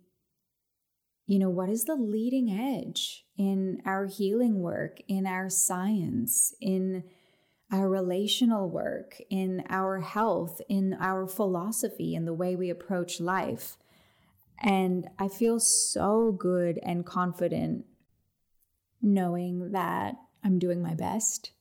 you 1.27 1.39
know, 1.39 1.49
what 1.49 1.69
is 1.69 1.83
the 1.83 1.95
leading 1.95 2.49
edge 2.49 3.25
in 3.37 3.81
our 3.85 4.05
healing 4.05 4.61
work, 4.61 4.99
in 5.09 5.27
our 5.27 5.49
science, 5.49 6.55
in 6.61 7.03
our 7.69 7.89
relational 7.89 8.69
work, 8.69 9.17
in 9.29 9.61
our 9.67 9.99
health, 9.99 10.61
in 10.69 10.95
our 11.01 11.27
philosophy, 11.27 12.15
in 12.15 12.23
the 12.23 12.33
way 12.33 12.55
we 12.55 12.69
approach 12.69 13.19
life. 13.19 13.75
And 14.59 15.09
I 15.19 15.27
feel 15.27 15.59
so 15.59 16.31
good 16.31 16.79
and 16.81 17.05
confident 17.05 17.85
knowing 19.01 19.71
that 19.73 20.15
I'm 20.43 20.59
doing 20.59 20.81
my 20.81 20.93
best. 20.93 21.51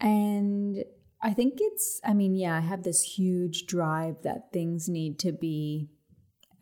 And 0.00 0.84
I 1.22 1.32
think 1.32 1.54
it's, 1.58 2.00
I 2.04 2.12
mean, 2.12 2.34
yeah, 2.34 2.56
I 2.56 2.60
have 2.60 2.82
this 2.82 3.02
huge 3.02 3.66
drive 3.66 4.22
that 4.22 4.52
things 4.52 4.88
need 4.88 5.18
to 5.20 5.32
be 5.32 5.88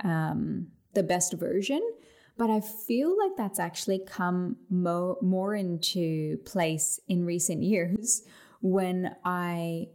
um, 0.04 0.68
the 0.94 1.02
best 1.02 1.34
version, 1.34 1.80
but 2.36 2.50
I 2.50 2.60
feel 2.60 3.16
like 3.18 3.36
that's 3.36 3.58
actually 3.58 4.00
come 4.06 4.56
mo- 4.70 5.18
more 5.20 5.54
into 5.54 6.38
place 6.44 7.00
in 7.08 7.24
recent 7.24 7.62
years 7.62 8.22
when 8.60 9.16
I 9.24 9.88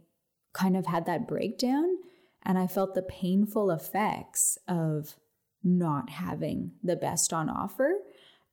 kind 0.52 0.76
of 0.76 0.86
had 0.86 1.06
that 1.06 1.26
breakdown 1.26 1.96
and 2.42 2.58
I 2.58 2.66
felt 2.66 2.94
the 2.94 3.02
painful 3.02 3.70
effects 3.70 4.58
of 4.68 5.16
not 5.62 6.10
having 6.10 6.72
the 6.82 6.96
best 6.96 7.32
on 7.32 7.48
offer 7.48 7.94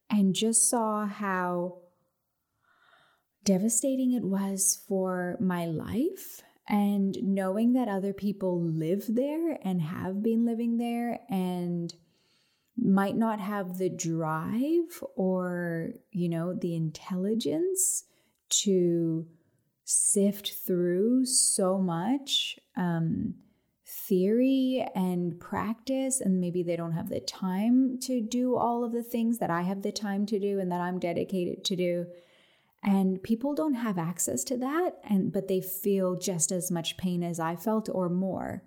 and 0.10 0.34
just 0.34 0.70
saw 0.70 1.06
how 1.06 1.80
devastating 3.46 4.12
it 4.12 4.24
was 4.24 4.84
for 4.88 5.38
my 5.40 5.66
life 5.66 6.44
And 6.68 7.18
knowing 7.22 7.74
that 7.74 7.88
other 7.88 8.14
people 8.14 8.60
live 8.60 9.06
there 9.08 9.60
and 9.62 9.82
have 9.82 10.24
been 10.24 10.46
living 10.46 10.78
there 10.78 11.20
and 11.30 11.94
might 12.78 13.16
not 13.16 13.40
have 13.40 13.78
the 13.78 13.90
drive 13.90 15.04
or, 15.16 15.92
you 16.12 16.28
know, 16.28 16.54
the 16.54 16.76
intelligence 16.76 18.06
to 18.50 19.28
sift 19.84 20.54
through 20.66 21.26
so 21.26 21.78
much 21.78 22.58
um, 22.76 23.36
theory 23.86 24.86
and 24.96 25.40
practice, 25.40 26.20
and 26.20 26.40
maybe 26.42 26.64
they 26.64 26.76
don't 26.76 26.94
have 26.94 27.10
the 27.10 27.20
time 27.20 28.00
to 28.00 28.22
do 28.22 28.56
all 28.56 28.84
of 28.84 28.92
the 28.92 29.04
things 29.04 29.38
that 29.38 29.52
I 29.52 29.62
have 29.62 29.84
the 29.84 29.92
time 29.92 30.26
to 30.28 30.40
do 30.40 30.60
and 30.60 30.72
that 30.72 30.82
I'm 30.82 31.00
dedicated 31.00 31.64
to 31.66 31.76
do. 31.76 32.08
And 32.88 33.22
people 33.24 33.56
don't 33.56 33.74
have 33.74 33.98
access 33.98 34.44
to 34.46 34.58
that, 34.58 34.92
and 35.10 35.34
but 35.34 35.48
they 35.48 35.60
feel 35.60 36.16
just 36.16 36.52
as 36.52 36.70
much 36.70 36.98
pain 36.98 37.24
as 37.24 37.40
I 37.40 37.56
felt 37.56 37.90
or 37.92 38.10
more. 38.10 38.64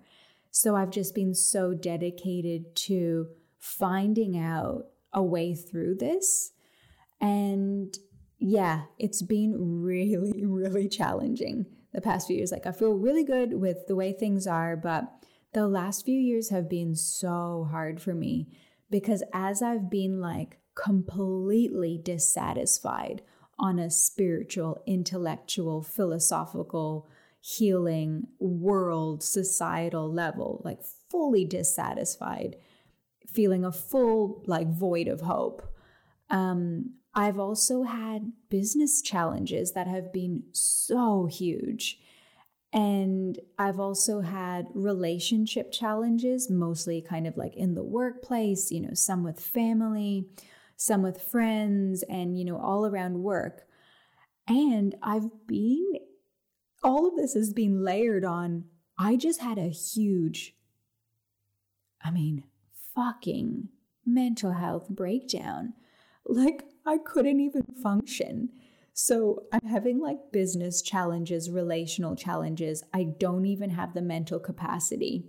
So 0.51 0.75
I've 0.75 0.91
just 0.91 1.15
been 1.15 1.33
so 1.33 1.73
dedicated 1.73 2.75
to 2.75 3.27
finding 3.59 4.37
out 4.37 4.87
a 5.13 5.23
way 5.23 5.55
through 5.55 5.95
this. 5.95 6.51
And 7.21 7.97
yeah, 8.39 8.83
it's 8.97 9.21
been 9.21 9.81
really, 9.81 10.43
really 10.45 10.89
challenging 10.89 11.65
the 11.93 12.01
past 12.01 12.27
few 12.27 12.35
years. 12.35 12.51
Like, 12.51 12.65
I 12.65 12.73
feel 12.73 12.93
really 12.93 13.23
good 13.23 13.53
with 13.53 13.87
the 13.87 13.95
way 13.95 14.11
things 14.11 14.47
are, 14.47 14.75
but 14.75 15.09
the 15.53 15.67
last 15.67 16.05
few 16.05 16.19
years 16.19 16.49
have 16.49 16.69
been 16.69 16.95
so 16.95 17.67
hard 17.71 18.01
for 18.01 18.13
me 18.13 18.49
because 18.89 19.23
as 19.33 19.61
I've 19.61 19.89
been 19.89 20.19
like 20.19 20.59
completely 20.75 21.97
dissatisfied 21.97 23.21
on 23.59 23.79
a 23.79 23.89
spiritual, 23.89 24.81
intellectual, 24.87 25.81
philosophical, 25.81 27.09
healing, 27.41 28.27
world, 28.39 29.23
societal 29.23 30.11
level, 30.11 30.61
like 30.63 30.79
fully 31.09 31.45
dissatisfied 31.45 32.55
feeling 33.29 33.63
a 33.63 33.71
full 33.71 34.43
like 34.45 34.67
void 34.67 35.07
of 35.07 35.21
hope. 35.21 35.61
Um, 36.29 36.95
I've 37.13 37.39
also 37.39 37.83
had 37.83 38.31
business 38.49 39.01
challenges 39.01 39.73
that 39.73 39.87
have 39.87 40.13
been 40.13 40.43
so 40.51 41.25
huge. 41.25 41.99
And 42.71 43.39
I've 43.57 43.79
also 43.79 44.21
had 44.21 44.67
relationship 44.75 45.71
challenges, 45.71 46.51
mostly 46.51 47.01
kind 47.01 47.25
of 47.25 47.35
like 47.35 47.55
in 47.55 47.73
the 47.73 47.83
workplace, 47.83 48.71
you 48.71 48.79
know, 48.79 48.93
some 48.93 49.23
with 49.23 49.39
family, 49.39 50.27
some 50.79 51.01
with 51.01 51.21
friends, 51.21 52.03
and, 52.03 52.39
you 52.39 52.45
know, 52.45 52.57
all 52.57 52.85
around 52.85 53.21
work. 53.21 53.63
And 54.47 54.95
I've 55.03 55.29
been, 55.45 55.95
all 56.81 57.05
of 57.05 57.17
this 57.17 57.33
has 57.33 57.51
been 57.51 57.83
layered 57.83 58.23
on. 58.23 58.63
I 58.97 59.17
just 59.17 59.41
had 59.41 59.57
a 59.57 59.67
huge, 59.67 60.55
I 62.01 62.11
mean, 62.11 62.45
fucking 62.95 63.67
mental 64.05 64.53
health 64.53 64.87
breakdown. 64.87 65.73
Like, 66.25 66.63
I 66.85 66.97
couldn't 66.97 67.41
even 67.41 67.65
function. 67.83 68.47
So, 68.93 69.43
I'm 69.51 69.67
having 69.69 69.99
like 69.99 70.31
business 70.31 70.81
challenges, 70.81 71.49
relational 71.49 72.15
challenges. 72.15 72.85
I 72.93 73.03
don't 73.03 73.45
even 73.45 73.71
have 73.71 73.93
the 73.93 74.01
mental 74.01 74.39
capacity, 74.39 75.25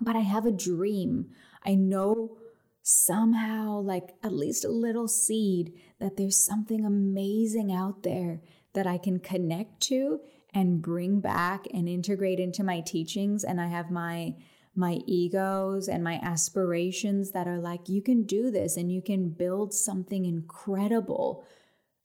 but 0.00 0.14
I 0.14 0.20
have 0.20 0.46
a 0.46 0.52
dream. 0.52 1.30
I 1.66 1.74
know 1.74 2.36
somehow, 2.82 3.80
like 3.80 4.14
at 4.22 4.32
least 4.32 4.64
a 4.64 4.70
little 4.70 5.08
seed, 5.08 5.72
that 5.98 6.16
there's 6.16 6.36
something 6.36 6.84
amazing 6.84 7.72
out 7.72 8.02
there 8.02 8.40
that 8.72 8.86
I 8.86 8.98
can 8.98 9.18
connect 9.18 9.80
to 9.82 10.20
and 10.52 10.82
bring 10.82 11.20
back 11.20 11.66
and 11.72 11.88
integrate 11.88 12.40
into 12.40 12.64
my 12.64 12.80
teachings. 12.80 13.44
And 13.44 13.60
I 13.60 13.68
have 13.68 13.90
my 13.90 14.34
my 14.74 15.00
egos 15.04 15.88
and 15.88 16.02
my 16.02 16.20
aspirations 16.22 17.32
that 17.32 17.48
are 17.48 17.58
like, 17.58 17.88
you 17.88 18.00
can 18.00 18.22
do 18.22 18.52
this 18.52 18.76
and 18.76 18.90
you 18.90 19.02
can 19.02 19.28
build 19.28 19.74
something 19.74 20.24
incredible 20.24 21.44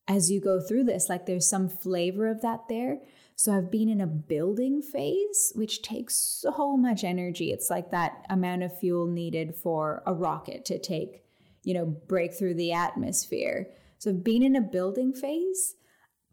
as 0.08 0.30
you 0.30 0.40
go 0.40 0.60
through 0.60 0.84
this. 0.84 1.10
Like 1.10 1.26
there's 1.26 1.50
some 1.50 1.70
flavor 1.70 2.28
of 2.28 2.42
that 2.42 2.68
there. 2.70 3.00
So 3.36 3.54
I've 3.54 3.72
been 3.72 3.90
in 3.90 4.00
a 4.00 4.08
building 4.08 4.82
phase, 4.82 5.52
which 5.56 5.82
takes 5.82 6.16
so 6.16 6.78
much 6.78 7.04
energy. 7.04 7.52
It's 7.52 7.70
like 7.70 7.92
that 7.92 8.26
amount 8.30 8.64
of 8.64 8.78
fuel 8.78 9.08
needed 9.08 9.56
for 9.56 10.04
a 10.06 10.14
rocket 10.14 10.64
to 10.66 10.80
take, 10.80 11.24
you 11.64 11.74
know, 11.74 11.86
break 11.86 12.34
through 12.34 12.54
the 12.54 12.72
atmosphere. 12.72 13.68
So 13.98 14.12
I've 14.12 14.24
been 14.24 14.44
in 14.44 14.56
a 14.56 14.62
building 14.62 15.14
phase, 15.14 15.76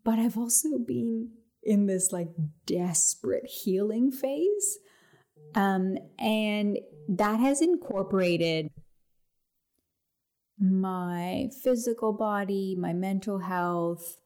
but 0.04 0.18
I've 0.18 0.38
also 0.38 0.78
been 0.78 1.30
in 1.62 1.86
this 1.86 2.12
like 2.12 2.28
desperate 2.66 3.46
healing 3.46 4.10
phase 4.12 4.78
um, 5.54 5.96
and 6.18 6.78
that 7.08 7.40
has 7.40 7.60
incorporated 7.60 8.70
my 10.58 11.48
physical 11.62 12.12
body, 12.12 12.76
my 12.78 12.92
mental 12.92 13.38
health. 13.38 14.18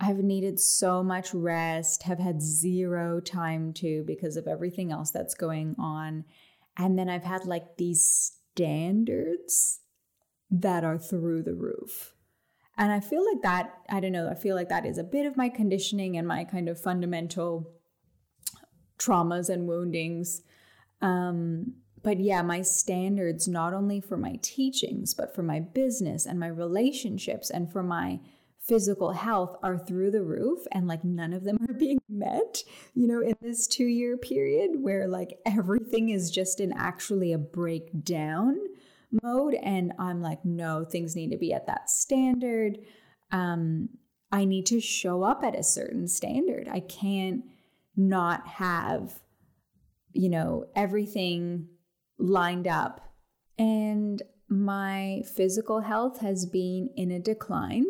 I've 0.00 0.18
needed 0.18 0.60
so 0.60 1.02
much 1.02 1.34
rest, 1.34 2.04
have 2.04 2.18
had 2.18 2.40
zero 2.40 3.20
time 3.20 3.72
to 3.74 4.04
because 4.06 4.36
of 4.36 4.46
everything 4.46 4.92
else 4.92 5.10
that's 5.10 5.34
going 5.34 5.74
on. 5.78 6.24
And 6.76 6.96
then 6.96 7.08
I've 7.08 7.24
had 7.24 7.46
like 7.46 7.76
these 7.76 8.38
standards 8.52 9.80
that 10.50 10.84
are 10.84 10.98
through 10.98 11.42
the 11.42 11.54
roof. 11.54 12.14
And 12.76 12.92
I 12.92 13.00
feel 13.00 13.24
like 13.26 13.42
that, 13.42 13.74
I 13.88 13.98
don't 13.98 14.12
know, 14.12 14.28
I 14.28 14.34
feel 14.34 14.54
like 14.54 14.68
that 14.68 14.86
is 14.86 14.98
a 14.98 15.04
bit 15.04 15.26
of 15.26 15.36
my 15.36 15.48
conditioning 15.48 16.16
and 16.16 16.28
my 16.28 16.44
kind 16.44 16.68
of 16.68 16.80
fundamental 16.80 17.72
traumas 18.98 19.48
and 19.48 19.66
woundings 19.66 20.42
um, 21.00 21.74
but 22.08 22.20
yeah, 22.20 22.40
my 22.40 22.62
standards, 22.62 23.46
not 23.46 23.74
only 23.74 24.00
for 24.00 24.16
my 24.16 24.38
teachings, 24.40 25.12
but 25.12 25.34
for 25.34 25.42
my 25.42 25.60
business 25.60 26.24
and 26.24 26.40
my 26.40 26.46
relationships 26.46 27.50
and 27.50 27.70
for 27.70 27.82
my 27.82 28.18
physical 28.58 29.12
health 29.12 29.56
are 29.62 29.76
through 29.76 30.10
the 30.10 30.22
roof 30.22 30.60
and 30.72 30.88
like 30.88 31.04
none 31.04 31.34
of 31.34 31.44
them 31.44 31.58
are 31.68 31.74
being 31.78 32.00
met, 32.08 32.62
you 32.94 33.06
know, 33.06 33.20
in 33.20 33.34
this 33.42 33.66
two 33.66 33.84
year 33.84 34.16
period 34.16 34.70
where 34.80 35.06
like 35.06 35.38
everything 35.44 36.08
is 36.08 36.30
just 36.30 36.60
in 36.60 36.72
actually 36.72 37.34
a 37.34 37.36
breakdown 37.36 38.56
mode. 39.22 39.52
And 39.62 39.92
I'm 39.98 40.22
like, 40.22 40.42
no, 40.46 40.86
things 40.86 41.14
need 41.14 41.30
to 41.32 41.36
be 41.36 41.52
at 41.52 41.66
that 41.66 41.90
standard. 41.90 42.78
Um, 43.32 43.90
I 44.32 44.46
need 44.46 44.64
to 44.68 44.80
show 44.80 45.24
up 45.24 45.44
at 45.44 45.54
a 45.54 45.62
certain 45.62 46.08
standard. 46.08 46.70
I 46.72 46.80
can't 46.80 47.42
not 47.98 48.48
have 48.48 49.20
you 50.18 50.28
know, 50.28 50.64
everything 50.74 51.68
lined 52.18 52.66
up. 52.66 53.00
And 53.58 54.22
my 54.48 55.22
physical 55.34 55.80
health 55.80 56.20
has 56.20 56.46
been 56.46 56.90
in 56.96 57.10
a 57.10 57.18
decline 57.18 57.84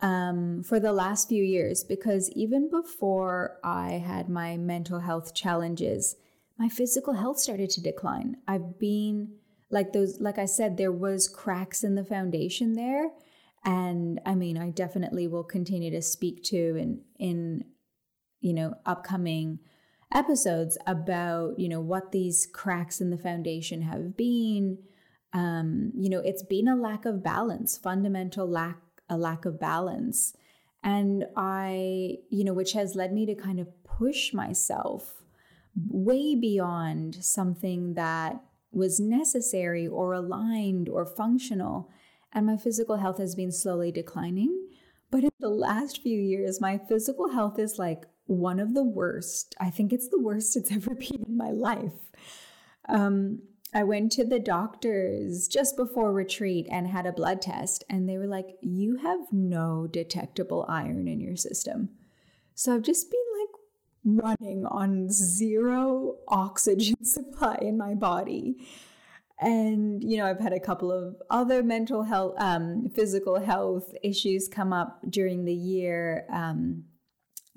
um, 0.00 0.62
for 0.62 0.78
the 0.80 0.92
last 0.92 1.28
few 1.28 1.42
years 1.42 1.84
because 1.84 2.30
even 2.32 2.68
before 2.70 3.58
I 3.64 3.92
had 3.92 4.28
my 4.28 4.56
mental 4.56 5.00
health 5.00 5.34
challenges, 5.34 6.16
my 6.58 6.68
physical 6.68 7.14
health 7.14 7.38
started 7.38 7.70
to 7.70 7.82
decline. 7.82 8.36
I've 8.48 8.78
been 8.78 9.36
like 9.70 9.92
those, 9.92 10.20
like 10.20 10.38
I 10.38 10.46
said, 10.46 10.76
there 10.76 10.92
was 10.92 11.28
cracks 11.28 11.82
in 11.82 11.94
the 11.94 12.04
foundation 12.04 12.74
there. 12.74 13.10
And 13.64 14.20
I 14.24 14.34
mean, 14.34 14.56
I 14.56 14.70
definitely 14.70 15.26
will 15.26 15.44
continue 15.44 15.90
to 15.90 16.02
speak 16.02 16.42
to 16.44 16.76
in 16.76 17.00
in 17.18 17.64
you 18.40 18.52
know 18.54 18.74
upcoming 18.84 19.58
episodes 20.12 20.78
about 20.86 21.58
you 21.58 21.68
know 21.68 21.80
what 21.80 22.12
these 22.12 22.46
cracks 22.52 23.00
in 23.00 23.10
the 23.10 23.18
foundation 23.18 23.82
have 23.82 24.16
been. 24.16 24.78
Um, 25.32 25.92
you 25.96 26.08
know 26.08 26.20
it's 26.20 26.42
been 26.42 26.68
a 26.68 26.76
lack 26.76 27.04
of 27.04 27.22
balance 27.22 27.76
fundamental 27.76 28.48
lack 28.48 28.78
a 29.08 29.16
lack 29.16 29.44
of 29.44 29.60
balance. 29.60 30.34
And 30.82 31.24
i 31.36 32.18
you 32.30 32.44
know 32.44 32.52
which 32.52 32.72
has 32.72 32.94
led 32.94 33.12
me 33.12 33.26
to 33.26 33.34
kind 33.34 33.58
of 33.60 33.68
push 33.84 34.32
myself 34.32 35.22
way 35.88 36.34
beyond 36.34 37.16
something 37.16 37.94
that 37.94 38.40
was 38.72 39.00
necessary 39.00 39.86
or 39.86 40.12
aligned 40.12 40.88
or 40.88 41.04
functional. 41.04 41.90
And 42.32 42.46
my 42.46 42.56
physical 42.56 42.96
health 42.96 43.18
has 43.18 43.34
been 43.34 43.52
slowly 43.52 43.90
declining. 43.90 44.68
But 45.10 45.24
in 45.24 45.30
the 45.40 45.48
last 45.48 46.02
few 46.02 46.18
years 46.18 46.60
my 46.60 46.78
physical 46.78 47.30
health 47.30 47.58
is 47.58 47.78
like 47.78 48.04
one 48.26 48.60
of 48.60 48.74
the 48.74 48.84
worst. 48.84 49.54
I 49.60 49.70
think 49.70 49.92
it's 49.92 50.08
the 50.08 50.20
worst 50.20 50.56
it's 50.56 50.72
ever 50.72 50.94
been 50.94 51.24
in 51.26 51.36
my 51.36 51.50
life. 51.50 52.10
Um, 52.88 53.40
I 53.74 53.82
went 53.82 54.12
to 54.12 54.24
the 54.24 54.38
doctors 54.38 55.48
just 55.48 55.76
before 55.76 56.12
retreat 56.12 56.66
and 56.70 56.86
had 56.86 57.04
a 57.04 57.12
blood 57.12 57.42
test, 57.42 57.84
and 57.90 58.08
they 58.08 58.16
were 58.16 58.26
like, 58.26 58.56
You 58.60 58.96
have 58.98 59.32
no 59.32 59.86
detectable 59.86 60.64
iron 60.68 61.08
in 61.08 61.20
your 61.20 61.36
system. 61.36 61.90
So 62.54 62.74
I've 62.74 62.82
just 62.82 63.10
been 63.10 63.20
like 63.40 64.24
running 64.24 64.64
on 64.66 65.10
zero 65.10 66.16
oxygen 66.28 66.96
supply 67.04 67.58
in 67.60 67.76
my 67.76 67.94
body. 67.94 68.66
And, 69.38 70.02
you 70.02 70.16
know, 70.16 70.24
I've 70.24 70.40
had 70.40 70.54
a 70.54 70.60
couple 70.60 70.90
of 70.90 71.16
other 71.28 71.62
mental 71.62 72.02
health, 72.02 72.34
um, 72.38 72.88
physical 72.94 73.38
health 73.38 73.92
issues 74.02 74.48
come 74.48 74.72
up 74.72 75.00
during 75.10 75.44
the 75.44 75.52
year. 75.52 76.24
Um, 76.32 76.84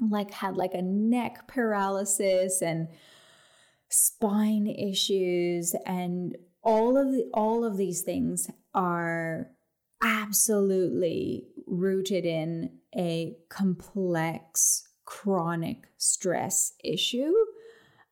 like 0.09 0.31
had 0.31 0.55
like 0.55 0.73
a 0.73 0.81
neck 0.81 1.47
paralysis 1.47 2.61
and 2.61 2.87
spine 3.89 4.67
issues 4.67 5.75
and 5.85 6.37
all 6.63 6.97
of 6.97 7.11
the, 7.11 7.29
all 7.33 7.63
of 7.63 7.77
these 7.77 8.01
things 8.01 8.49
are 8.73 9.49
absolutely 10.03 11.47
rooted 11.67 12.25
in 12.25 12.69
a 12.95 13.35
complex 13.49 14.87
chronic 15.05 15.87
stress 15.97 16.73
issue 16.83 17.33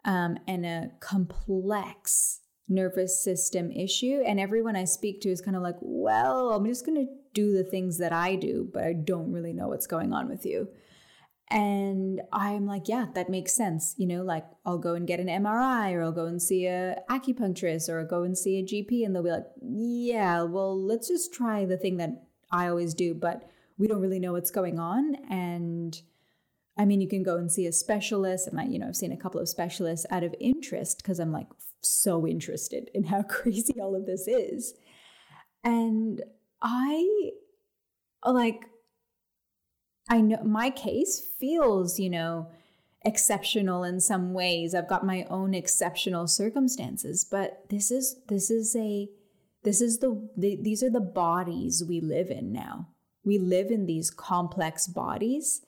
um, 0.05 0.37
and 0.47 0.65
a 0.65 0.89
complex 0.99 2.41
nervous 2.67 3.23
system 3.23 3.71
issue. 3.71 4.21
And 4.25 4.39
everyone 4.39 4.75
I 4.75 4.85
speak 4.85 5.21
to 5.21 5.29
is 5.29 5.41
kind 5.41 5.55
of 5.55 5.63
like, 5.63 5.77
well, 5.81 6.51
I'm 6.51 6.65
just 6.65 6.85
going 6.85 7.05
to 7.05 7.13
do 7.33 7.53
the 7.53 7.63
things 7.63 7.97
that 7.99 8.11
I 8.11 8.35
do, 8.35 8.69
but 8.73 8.83
I 8.83 8.93
don't 8.93 9.31
really 9.31 9.53
know 9.53 9.69
what's 9.69 9.87
going 9.87 10.13
on 10.13 10.27
with 10.27 10.45
you. 10.45 10.67
And 11.49 12.21
I'm 12.33 12.65
like, 12.65 12.89
yeah, 12.89 13.05
that 13.15 13.29
makes 13.29 13.53
sense. 13.53 13.95
You 13.97 14.05
know, 14.05 14.23
like 14.23 14.45
I'll 14.65 14.77
go 14.77 14.95
and 14.95 15.07
get 15.07 15.21
an 15.21 15.27
MRI 15.27 15.93
or 15.93 16.03
I'll 16.03 16.11
go 16.11 16.25
and 16.25 16.41
see 16.41 16.65
a 16.65 16.97
acupuncturist 17.09 17.87
or 17.87 18.01
I'll 18.01 18.07
go 18.07 18.23
and 18.23 18.37
see 18.37 18.59
a 18.59 18.63
GP 18.63 19.05
and 19.05 19.15
they'll 19.15 19.23
be 19.23 19.31
like, 19.31 19.47
yeah, 19.61 20.43
well, 20.43 20.77
let's 20.77 21.07
just 21.07 21.33
try 21.33 21.63
the 21.63 21.77
thing 21.77 21.97
that 21.97 22.25
I 22.51 22.67
always 22.67 22.93
do, 22.93 23.13
but 23.13 23.49
we 23.77 23.87
don't 23.87 24.01
really 24.01 24.19
know 24.19 24.33
what's 24.33 24.51
going 24.51 24.77
on. 24.77 25.15
And 25.29 26.01
I 26.77 26.85
mean, 26.85 26.99
you 26.99 27.07
can 27.07 27.23
go 27.23 27.37
and 27.37 27.51
see 27.51 27.65
a 27.65 27.71
specialist. 27.71 28.47
And 28.47 28.59
I, 28.59 28.65
you 28.65 28.77
know, 28.77 28.87
I've 28.87 28.95
seen 28.95 29.13
a 29.13 29.17
couple 29.17 29.39
of 29.39 29.47
specialists 29.47 30.05
out 30.09 30.23
of 30.23 30.35
interest 30.41 30.97
because 30.97 31.19
I'm 31.19 31.31
like 31.31 31.47
so 31.81 32.27
interested 32.27 32.89
in 32.93 33.05
how 33.05 33.21
crazy 33.29 33.79
all 33.79 33.95
of 33.95 34.05
this 34.05 34.27
is. 34.27 34.73
And 35.63 36.21
I 36.61 37.31
like 38.25 38.65
I 40.09 40.21
know 40.21 40.41
my 40.43 40.69
case 40.69 41.21
feels, 41.39 41.99
you 41.99 42.09
know, 42.09 42.47
exceptional 43.05 43.83
in 43.83 43.99
some 43.99 44.33
ways. 44.33 44.73
I've 44.73 44.89
got 44.89 45.05
my 45.05 45.25
own 45.29 45.53
exceptional 45.53 46.27
circumstances, 46.27 47.25
but 47.29 47.69
this 47.69 47.91
is 47.91 48.17
this 48.27 48.49
is 48.49 48.75
a 48.75 49.09
this 49.63 49.81
is 49.81 49.99
the, 49.99 50.29
the 50.37 50.57
these 50.61 50.83
are 50.83 50.89
the 50.89 50.99
bodies 50.99 51.83
we 51.87 51.99
live 51.99 52.29
in 52.29 52.51
now. 52.51 52.89
We 53.23 53.37
live 53.37 53.71
in 53.71 53.85
these 53.85 54.09
complex 54.09 54.87
bodies 54.87 55.61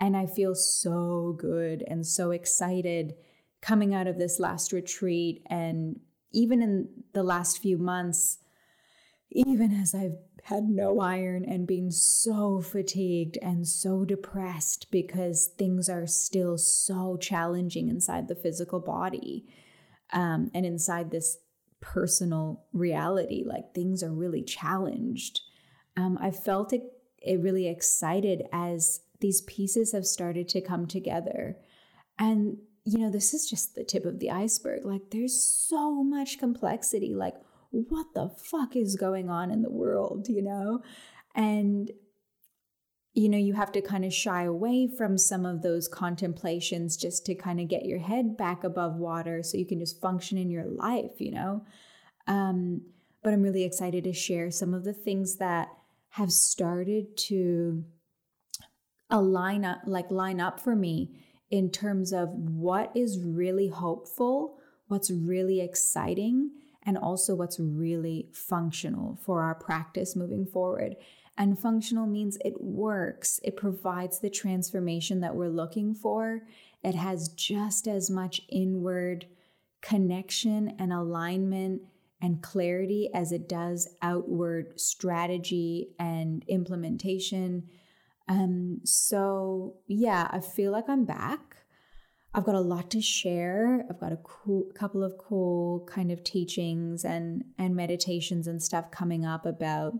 and 0.00 0.16
I 0.16 0.26
feel 0.26 0.54
so 0.54 1.36
good 1.38 1.84
and 1.86 2.06
so 2.06 2.30
excited 2.30 3.14
coming 3.60 3.94
out 3.94 4.06
of 4.06 4.18
this 4.18 4.40
last 4.40 4.72
retreat 4.72 5.42
and 5.46 6.00
even 6.32 6.62
in 6.62 6.88
the 7.12 7.22
last 7.22 7.60
few 7.60 7.78
months 7.78 8.38
even 9.34 9.72
as 9.72 9.94
I've 9.94 10.16
had 10.44 10.64
no 10.64 11.00
iron 11.00 11.44
and 11.44 11.66
been 11.66 11.90
so 11.90 12.60
fatigued 12.60 13.38
and 13.40 13.66
so 13.66 14.04
depressed 14.04 14.90
because 14.90 15.50
things 15.58 15.88
are 15.88 16.06
still 16.06 16.58
so 16.58 17.16
challenging 17.16 17.88
inside 17.88 18.28
the 18.28 18.34
physical 18.34 18.80
body 18.80 19.46
um, 20.12 20.50
and 20.52 20.66
inside 20.66 21.10
this 21.10 21.38
personal 21.80 22.64
reality. 22.72 23.44
Like 23.46 23.72
things 23.74 24.02
are 24.02 24.12
really 24.12 24.42
challenged. 24.42 25.40
Um, 25.96 26.18
I 26.20 26.30
felt 26.30 26.72
it, 26.72 26.82
it 27.18 27.40
really 27.40 27.68
excited 27.68 28.42
as 28.52 29.00
these 29.20 29.42
pieces 29.42 29.92
have 29.92 30.06
started 30.06 30.48
to 30.48 30.60
come 30.60 30.86
together. 30.86 31.56
And, 32.18 32.58
you 32.84 32.98
know, 32.98 33.10
this 33.10 33.32
is 33.32 33.48
just 33.48 33.76
the 33.76 33.84
tip 33.84 34.04
of 34.04 34.18
the 34.18 34.30
iceberg. 34.30 34.84
Like 34.84 35.10
there's 35.10 35.40
so 35.42 36.02
much 36.02 36.38
complexity. 36.38 37.14
Like, 37.14 37.34
what 37.72 38.06
the 38.14 38.28
fuck 38.28 38.76
is 38.76 38.96
going 38.96 39.28
on 39.28 39.50
in 39.50 39.62
the 39.62 39.70
world, 39.70 40.28
you 40.28 40.42
know? 40.42 40.82
And, 41.34 41.90
you 43.14 43.28
know, 43.28 43.38
you 43.38 43.54
have 43.54 43.72
to 43.72 43.80
kind 43.80 44.04
of 44.04 44.12
shy 44.12 44.44
away 44.44 44.86
from 44.86 45.18
some 45.18 45.44
of 45.44 45.62
those 45.62 45.88
contemplations 45.88 46.96
just 46.96 47.26
to 47.26 47.34
kind 47.34 47.60
of 47.60 47.68
get 47.68 47.86
your 47.86 47.98
head 47.98 48.36
back 48.36 48.62
above 48.62 48.96
water 48.96 49.42
so 49.42 49.56
you 49.56 49.66
can 49.66 49.78
just 49.78 50.00
function 50.00 50.38
in 50.38 50.50
your 50.50 50.66
life, 50.66 51.18
you 51.18 51.32
know? 51.32 51.64
Um, 52.26 52.82
but 53.22 53.32
I'm 53.32 53.42
really 53.42 53.64
excited 53.64 54.04
to 54.04 54.12
share 54.12 54.50
some 54.50 54.74
of 54.74 54.84
the 54.84 54.92
things 54.92 55.36
that 55.36 55.68
have 56.10 56.32
started 56.32 57.16
to 57.16 57.84
align 59.08 59.64
up, 59.64 59.78
like 59.86 60.10
line 60.10 60.40
up 60.40 60.60
for 60.60 60.76
me 60.76 61.10
in 61.50 61.70
terms 61.70 62.12
of 62.12 62.30
what 62.30 62.90
is 62.94 63.18
really 63.18 63.68
hopeful, 63.68 64.58
what's 64.88 65.10
really 65.10 65.60
exciting, 65.60 66.50
and 66.84 66.98
also 66.98 67.34
what's 67.34 67.60
really 67.60 68.28
functional 68.32 69.18
for 69.24 69.42
our 69.42 69.54
practice 69.54 70.16
moving 70.16 70.46
forward. 70.46 70.96
And 71.38 71.58
functional 71.58 72.06
means 72.06 72.36
it 72.44 72.60
works, 72.60 73.40
it 73.42 73.56
provides 73.56 74.18
the 74.18 74.30
transformation 74.30 75.20
that 75.20 75.34
we're 75.34 75.48
looking 75.48 75.94
for. 75.94 76.42
It 76.82 76.94
has 76.94 77.28
just 77.28 77.86
as 77.86 78.10
much 78.10 78.42
inward 78.48 79.26
connection 79.80 80.74
and 80.78 80.92
alignment 80.92 81.82
and 82.20 82.42
clarity 82.42 83.10
as 83.14 83.32
it 83.32 83.48
does 83.48 83.88
outward 84.00 84.78
strategy 84.80 85.88
and 85.98 86.44
implementation. 86.48 87.64
Um, 88.28 88.80
so, 88.84 89.76
yeah, 89.88 90.28
I 90.30 90.40
feel 90.40 90.70
like 90.70 90.88
I'm 90.88 91.04
back. 91.04 91.51
I've 92.34 92.44
got 92.44 92.54
a 92.54 92.60
lot 92.60 92.90
to 92.92 93.00
share. 93.02 93.84
I've 93.90 94.00
got 94.00 94.12
a 94.12 94.18
cool, 94.22 94.70
couple 94.74 95.04
of 95.04 95.18
cool 95.18 95.86
kind 95.86 96.10
of 96.10 96.24
teachings 96.24 97.04
and 97.04 97.44
and 97.58 97.76
meditations 97.76 98.46
and 98.46 98.62
stuff 98.62 98.90
coming 98.90 99.24
up 99.26 99.44
about 99.44 99.94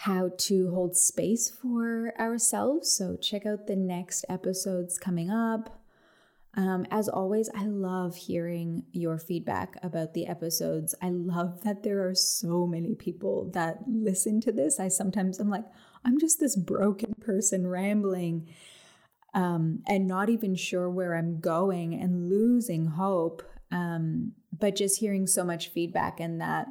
how 0.00 0.30
to 0.36 0.70
hold 0.70 0.96
space 0.96 1.50
for 1.50 2.12
ourselves. 2.18 2.92
So 2.92 3.16
check 3.16 3.46
out 3.46 3.66
the 3.66 3.76
next 3.76 4.24
episodes 4.28 4.98
coming 4.98 5.30
up. 5.30 5.82
Um, 6.54 6.86
as 6.90 7.08
always, 7.08 7.50
I 7.54 7.66
love 7.66 8.16
hearing 8.16 8.84
your 8.92 9.18
feedback 9.18 9.78
about 9.82 10.14
the 10.14 10.26
episodes. 10.26 10.94
I 11.02 11.10
love 11.10 11.62
that 11.64 11.82
there 11.82 12.06
are 12.06 12.14
so 12.14 12.66
many 12.66 12.94
people 12.94 13.50
that 13.52 13.80
listen 13.86 14.40
to 14.42 14.52
this. 14.52 14.80
I 14.80 14.88
sometimes 14.88 15.38
I'm 15.38 15.50
like, 15.50 15.66
I'm 16.04 16.18
just 16.18 16.40
this 16.40 16.56
broken 16.56 17.14
person 17.20 17.66
rambling 17.66 18.48
um, 19.36 19.82
and 19.86 20.08
not 20.08 20.30
even 20.30 20.56
sure 20.56 20.90
where 20.90 21.14
I'm 21.14 21.38
going 21.40 21.94
and 21.94 22.30
losing 22.30 22.86
hope. 22.86 23.42
Um, 23.70 24.32
but 24.58 24.74
just 24.74 25.00
hearing 25.00 25.26
so 25.26 25.44
much 25.44 25.68
feedback 25.68 26.18
and 26.18 26.40
that 26.40 26.66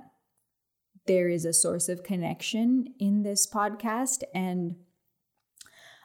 there 1.06 1.30
is 1.30 1.46
a 1.46 1.54
source 1.54 1.88
of 1.88 2.04
connection 2.04 2.88
in 3.00 3.22
this 3.22 3.46
podcast. 3.46 4.24
And 4.34 4.78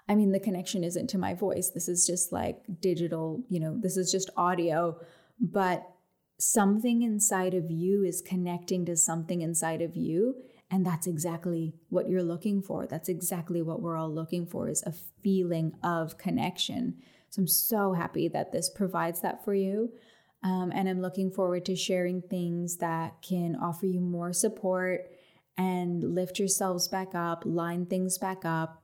I 0.07 0.15
mean, 0.15 0.33
the 0.33 0.41
connection 0.41 0.85
isn't 0.85 1.09
to 1.11 1.19
my 1.19 1.33
voice. 1.33 1.71
This 1.71 1.89
is 1.89 2.07
just 2.07 2.33
like 2.33 2.59
digital, 2.81 3.43
you 3.49 3.61
know, 3.61 3.79
this 3.81 3.97
is 3.97 4.13
just 4.13 4.29
audio, 4.37 5.01
but 5.41 5.89
something 6.39 7.01
inside 7.01 7.55
of 7.55 7.71
you 7.71 8.05
is 8.05 8.21
connecting 8.21 8.85
to 8.87 8.97
something 8.97 9.41
inside 9.41 9.81
of 9.81 9.97
you 9.97 10.35
and 10.71 10.87
that's 10.87 11.07
exactly 11.07 11.75
what 11.89 12.09
you're 12.09 12.23
looking 12.23 12.63
for. 12.63 12.87
That's 12.87 13.09
exactly 13.09 13.61
what 13.61 13.83
we're 13.83 13.97
all 13.97 14.13
looking 14.13 14.47
for 14.47 14.69
is 14.69 14.83
a 14.85 14.93
feeling 14.93 15.73
of 15.83 16.17
connection. 16.17 16.99
So 17.31 17.43
I'm 17.43 17.49
so 17.49 17.93
happy 17.93 18.29
that 18.29 18.53
this 18.53 18.71
provides 18.71 19.21
that 19.21 19.45
for 19.45 19.55
you. 19.55 19.93
Um, 20.43 20.73
and 20.75 20.89
I'm 20.89 21.03
looking 21.03 21.31
forward 21.31 21.65
to 21.67 21.77
sharing 21.77 22.23
things 22.23 22.79
that 22.79 23.21
can 23.21 23.57
offer 23.57 23.87
you 23.87 24.01
more 24.01 24.33
support 24.33 25.11
and 25.59 26.03
lift 26.15 26.39
yourselves 26.39 26.89
back 26.89 27.15
up, 27.15 27.43
line 27.45 27.85
things 27.85 28.17
back 28.17 28.45
up. 28.45 28.83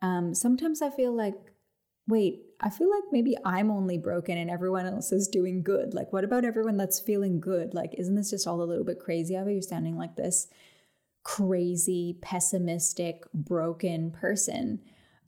Um, 0.00 0.34
sometimes 0.34 0.82
I 0.82 0.90
feel 0.90 1.16
like, 1.16 1.34
wait, 2.06 2.42
I 2.60 2.70
feel 2.70 2.90
like 2.90 3.04
maybe 3.10 3.36
I'm 3.44 3.70
only 3.70 3.98
broken 3.98 4.36
and 4.36 4.50
everyone 4.50 4.86
else 4.86 5.12
is 5.12 5.28
doing 5.28 5.62
good. 5.62 5.94
Like, 5.94 6.12
what 6.12 6.24
about 6.24 6.44
everyone 6.44 6.76
that's 6.76 7.00
feeling 7.00 7.40
good? 7.40 7.74
Like, 7.74 7.94
isn't 7.98 8.14
this 8.14 8.30
just 8.30 8.46
all 8.46 8.62
a 8.62 8.64
little 8.64 8.84
bit 8.84 9.00
crazy? 9.00 9.34
How 9.34 9.42
are 9.42 9.50
you 9.50 9.62
sounding 9.62 9.96
like 9.96 10.14
this? 10.14 10.48
Crazy, 11.24 12.18
pessimistic, 12.20 13.24
broken 13.32 14.10
person. 14.10 14.80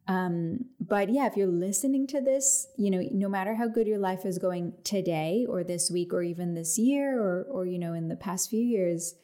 Um, 0.06 0.66
but 0.80 1.08
yeah, 1.08 1.26
if 1.26 1.36
you're 1.36 1.46
listening 1.46 2.06
to 2.08 2.20
this, 2.20 2.68
you 2.76 2.90
know, 2.90 3.02
no 3.10 3.28
matter 3.28 3.54
how 3.54 3.68
good 3.68 3.86
your 3.86 3.98
life 3.98 4.26
is 4.26 4.38
going 4.38 4.74
today 4.84 5.46
or 5.48 5.64
this 5.64 5.90
week 5.90 6.12
or 6.12 6.22
even 6.22 6.54
this 6.54 6.78
year 6.78 7.20
or 7.20 7.44
or 7.44 7.64
you 7.64 7.78
know 7.78 7.94
in 7.94 8.08
the 8.08 8.16
past 8.16 8.50
few 8.50 8.62
years, 8.62 9.14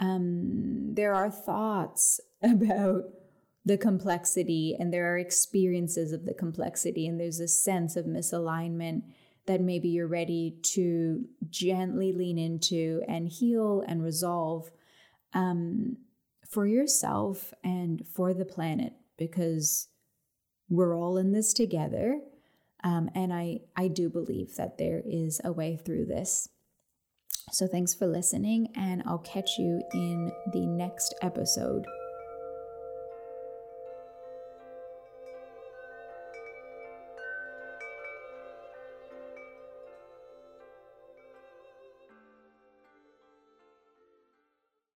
um, 0.00 0.94
there 0.94 1.14
are 1.14 1.30
thoughts 1.30 2.20
about 2.42 3.04
the 3.66 3.76
complexity 3.78 4.76
and 4.78 4.92
there 4.92 5.12
are 5.12 5.18
experiences 5.18 6.12
of 6.12 6.26
the 6.26 6.34
complexity 6.34 7.06
and 7.06 7.18
there's 7.18 7.40
a 7.40 7.48
sense 7.48 7.96
of 7.96 8.04
misalignment 8.04 9.02
that 9.46 9.60
maybe 9.60 9.88
you're 9.88 10.06
ready 10.06 10.56
to 10.62 11.24
gently 11.48 12.12
lean 12.12 12.38
into 12.38 13.02
and 13.08 13.28
heal 13.28 13.82
and 13.86 14.02
resolve 14.02 14.70
um, 15.34 15.96
for 16.54 16.66
yourself 16.66 17.52
and 17.64 18.06
for 18.06 18.32
the 18.32 18.44
planet 18.44 18.92
because 19.18 19.88
we're 20.68 20.96
all 20.96 21.18
in 21.18 21.32
this 21.32 21.52
together. 21.52 22.20
Um, 22.84 23.10
and 23.14 23.32
I, 23.32 23.60
I 23.76 23.88
do 23.88 24.08
believe 24.08 24.54
that 24.56 24.78
there 24.78 25.02
is 25.04 25.40
a 25.42 25.52
way 25.52 25.76
through 25.76 26.06
this. 26.06 26.48
So 27.50 27.66
thanks 27.66 27.94
for 27.94 28.06
listening, 28.06 28.68
and 28.74 29.02
I'll 29.04 29.18
catch 29.18 29.58
you 29.58 29.82
in 29.92 30.32
the 30.52 30.66
next 30.66 31.14
episode. 31.20 31.84